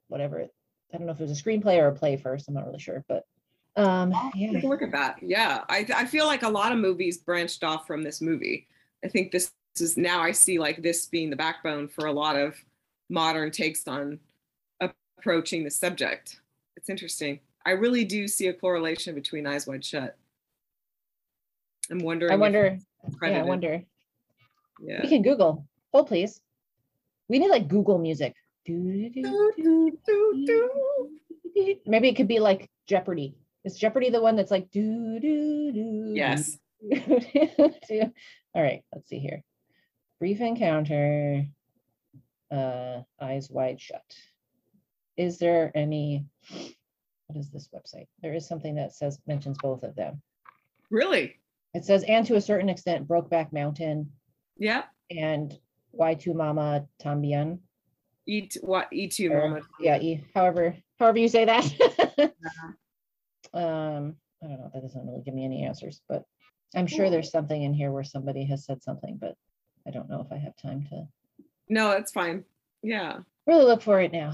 whatever 0.07 0.39
it 0.39 0.53
I 0.93 0.97
don't 0.97 1.05
know 1.05 1.13
if 1.13 1.19
it 1.19 1.27
was 1.27 1.39
a 1.39 1.43
screenplay 1.43 1.77
or 1.79 1.87
a 1.87 1.95
play 1.95 2.17
first. 2.17 2.47
I'm 2.47 2.55
not 2.55 2.65
really 2.65 2.79
sure, 2.79 3.03
but 3.07 3.23
um 3.75 4.11
yeah. 4.35 4.51
Take 4.51 4.63
a 4.63 4.67
look 4.67 4.81
at 4.81 4.91
that. 4.93 5.17
Yeah, 5.21 5.63
I 5.69 5.85
I 5.95 6.05
feel 6.05 6.25
like 6.25 6.43
a 6.43 6.49
lot 6.49 6.71
of 6.71 6.79
movies 6.79 7.17
branched 7.19 7.63
off 7.63 7.85
from 7.85 8.03
this 8.03 8.21
movie. 8.21 8.67
I 9.03 9.07
think 9.07 9.31
this 9.31 9.51
is 9.77 9.97
now 9.97 10.21
I 10.21 10.31
see 10.31 10.59
like 10.59 10.81
this 10.81 11.05
being 11.05 11.29
the 11.29 11.35
backbone 11.35 11.87
for 11.87 12.07
a 12.07 12.11
lot 12.11 12.35
of 12.35 12.55
modern 13.09 13.51
takes 13.51 13.87
on 13.87 14.19
approaching 14.79 15.63
the 15.63 15.71
subject. 15.71 16.39
It's 16.75 16.89
interesting. 16.89 17.39
I 17.65 17.71
really 17.71 18.05
do 18.05 18.27
see 18.27 18.47
a 18.47 18.53
correlation 18.53 19.15
between 19.15 19.45
Eyes 19.45 19.67
Wide 19.67 19.83
Shut. 19.83 20.17
I'm 21.91 21.99
wondering. 21.99 22.31
I 22.31 22.35
wonder. 22.35 22.77
Yeah, 23.21 23.39
I 23.39 23.43
wonder. 23.43 23.83
Yeah. 24.81 25.01
We 25.01 25.09
can 25.09 25.21
Google. 25.21 25.65
Hold 25.93 26.07
please. 26.07 26.41
We 27.27 27.39
need 27.39 27.49
like 27.49 27.67
Google 27.67 27.97
music. 27.97 28.35
Do, 28.65 29.09
do, 29.09 29.97
Do. 30.05 31.09
Maybe 31.85 32.09
it 32.09 32.15
could 32.15 32.27
be 32.27 32.39
like 32.39 32.69
Jeopardy. 32.87 33.35
Is 33.65 33.77
Jeopardy 33.77 34.09
the 34.09 34.21
one 34.21 34.35
that's 34.35 34.51
like 34.51 34.71
do 34.71 35.19
do 35.19 35.71
do? 35.71 36.11
Yes. 36.15 36.57
All 38.55 38.63
right, 38.63 38.83
let's 38.93 39.09
see 39.09 39.19
here. 39.19 39.43
Brief 40.19 40.41
encounter. 40.41 41.45
Uh, 42.51 43.01
eyes 43.21 43.49
wide 43.49 43.79
shut. 43.79 44.03
Is 45.17 45.37
there 45.37 45.71
any? 45.75 46.25
What 47.27 47.37
is 47.37 47.51
this 47.51 47.69
website? 47.73 48.07
There 48.21 48.33
is 48.33 48.47
something 48.47 48.75
that 48.75 48.93
says 48.93 49.19
mentions 49.27 49.57
both 49.61 49.83
of 49.83 49.95
them. 49.95 50.21
Really? 50.89 51.35
It 51.75 51.85
says, 51.85 52.03
and 52.07 52.25
to 52.25 52.35
a 52.35 52.41
certain 52.41 52.69
extent, 52.69 53.07
Brokeback 53.07 53.53
Mountain 53.53 54.11
Yeah. 54.57 54.85
and 55.11 55.55
Y2 55.97 56.33
Mama 56.33 56.87
Tambien. 56.99 57.59
Eat 58.25 58.57
what? 58.61 58.87
Eat 58.91 59.11
two, 59.13 59.31
or- 59.31 59.49
mama. 59.49 59.61
Yeah, 59.79 59.99
e- 59.99 60.23
however, 60.33 60.75
however 60.99 61.19
you 61.19 61.27
say 61.27 61.45
that. 61.45 61.65
um, 63.53 64.15
I 64.43 64.47
don't 64.47 64.59
know. 64.59 64.71
That 64.73 64.81
doesn't 64.81 65.05
really 65.05 65.21
give 65.21 65.35
me 65.35 65.45
any 65.45 65.63
answers, 65.65 66.01
but 66.09 66.23
I'm 66.75 66.87
sure 66.87 67.09
there's 67.11 67.31
something 67.31 67.61
in 67.61 67.73
here 67.75 67.91
where 67.91 68.03
somebody 68.03 68.45
has 68.45 68.65
said 68.65 68.81
something, 68.81 69.17
but 69.21 69.35
I 69.87 69.91
don't 69.91 70.09
know 70.09 70.21
if 70.21 70.31
I 70.31 70.37
have 70.37 70.55
time 70.57 70.85
to 70.89 71.07
No, 71.67 71.89
that's 71.89 72.11
fine. 72.11 72.43
Yeah. 72.81 73.19
really 73.45 73.65
look 73.65 73.81
for 73.81 73.99
it 74.01 74.11
now. 74.11 74.33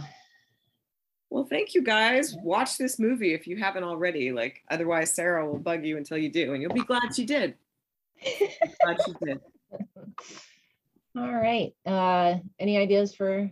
Well, 1.29 1.45
thank 1.45 1.73
you 1.73 1.83
guys. 1.83 2.35
Watch 2.43 2.77
this 2.77 2.99
movie 2.99 3.33
if 3.33 3.47
you 3.47 3.57
haven't 3.57 3.83
already. 3.83 4.31
Like, 4.31 4.63
otherwise, 4.69 5.13
Sarah 5.13 5.45
will 5.45 5.59
bug 5.59 5.83
you 5.85 5.97
until 5.97 6.17
you 6.17 6.29
do, 6.31 6.53
and 6.53 6.61
you'll 6.61 6.73
be 6.73 6.81
glad 6.81 7.13
she 7.15 7.25
did. 7.25 7.55
Glad 8.83 8.97
she 9.05 9.13
did. 9.23 9.41
All 11.17 11.33
right. 11.33 11.73
Uh, 11.85 12.35
any 12.59 12.77
ideas 12.77 13.13
for 13.13 13.49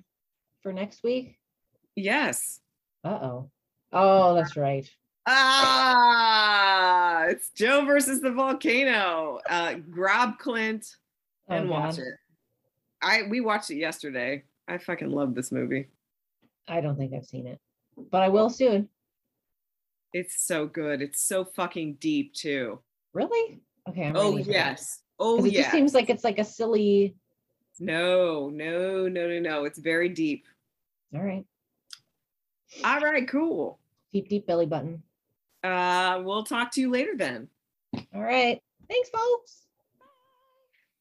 for 0.62 0.72
next 0.72 1.04
week? 1.04 1.38
Yes. 1.96 2.62
Uh-oh. 3.04 3.50
Oh, 3.92 4.36
that's 4.36 4.56
right. 4.56 4.90
Ah, 5.26 7.26
it's 7.26 7.50
Joe 7.52 7.86
versus 7.86 8.22
the 8.22 8.32
volcano. 8.32 9.40
Uh, 9.50 9.76
grab 9.90 10.38
Clint 10.40 10.96
Oh, 11.50 11.56
and 11.56 11.70
watch 11.70 11.98
God. 11.98 12.06
it. 12.08 12.14
I 13.02 13.24
we 13.30 13.42
watched 13.42 13.70
it 13.72 13.76
yesterday. 13.76 14.44
I 14.68 14.78
fucking 14.78 15.12
love 15.12 15.36
this 15.36 15.52
movie. 15.52 15.88
I 16.68 16.80
don't 16.82 16.98
think 16.98 17.14
I've 17.14 17.26
seen 17.26 17.48
it, 17.48 17.60
but 18.12 18.22
I 18.22 18.30
will 18.30 18.50
soon. 18.50 18.88
It's 20.14 20.46
so 20.46 20.68
good. 20.68 21.02
It's 21.02 21.22
so 21.26 21.44
fucking 21.44 21.96
deep 21.96 22.34
too. 22.34 22.80
Really? 23.14 23.60
Okay. 23.90 24.04
I'm 24.06 24.16
Oh 24.16 24.38
yes. 24.38 25.02
Oh 25.20 25.38
'Cause 25.38 25.46
it 25.48 25.54
yeah. 25.54 25.62
just 25.64 25.72
seems 25.72 25.94
like 25.94 26.10
it's 26.10 26.24
like 26.24 26.40
a 26.40 26.46
silly. 26.46 27.16
No, 27.80 28.50
no, 28.50 29.08
no, 29.08 29.28
no, 29.28 29.40
no. 29.40 29.66
It's 29.66 29.80
very 29.80 30.08
deep. 30.10 30.46
All 31.14 31.22
right. 31.22 31.46
All 32.84 33.00
right, 33.00 33.28
cool. 33.28 33.80
Deep, 34.14 34.30
deep 34.30 34.46
belly 34.48 34.66
button. 34.68 35.02
Uh, 35.64 36.22
we'll 36.24 36.44
talk 36.44 36.72
to 36.74 36.82
you 36.82 36.90
later 36.92 37.14
then. 37.18 37.48
All 38.14 38.22
right. 38.22 38.62
Thanks, 38.88 39.10
folks. 39.10 39.63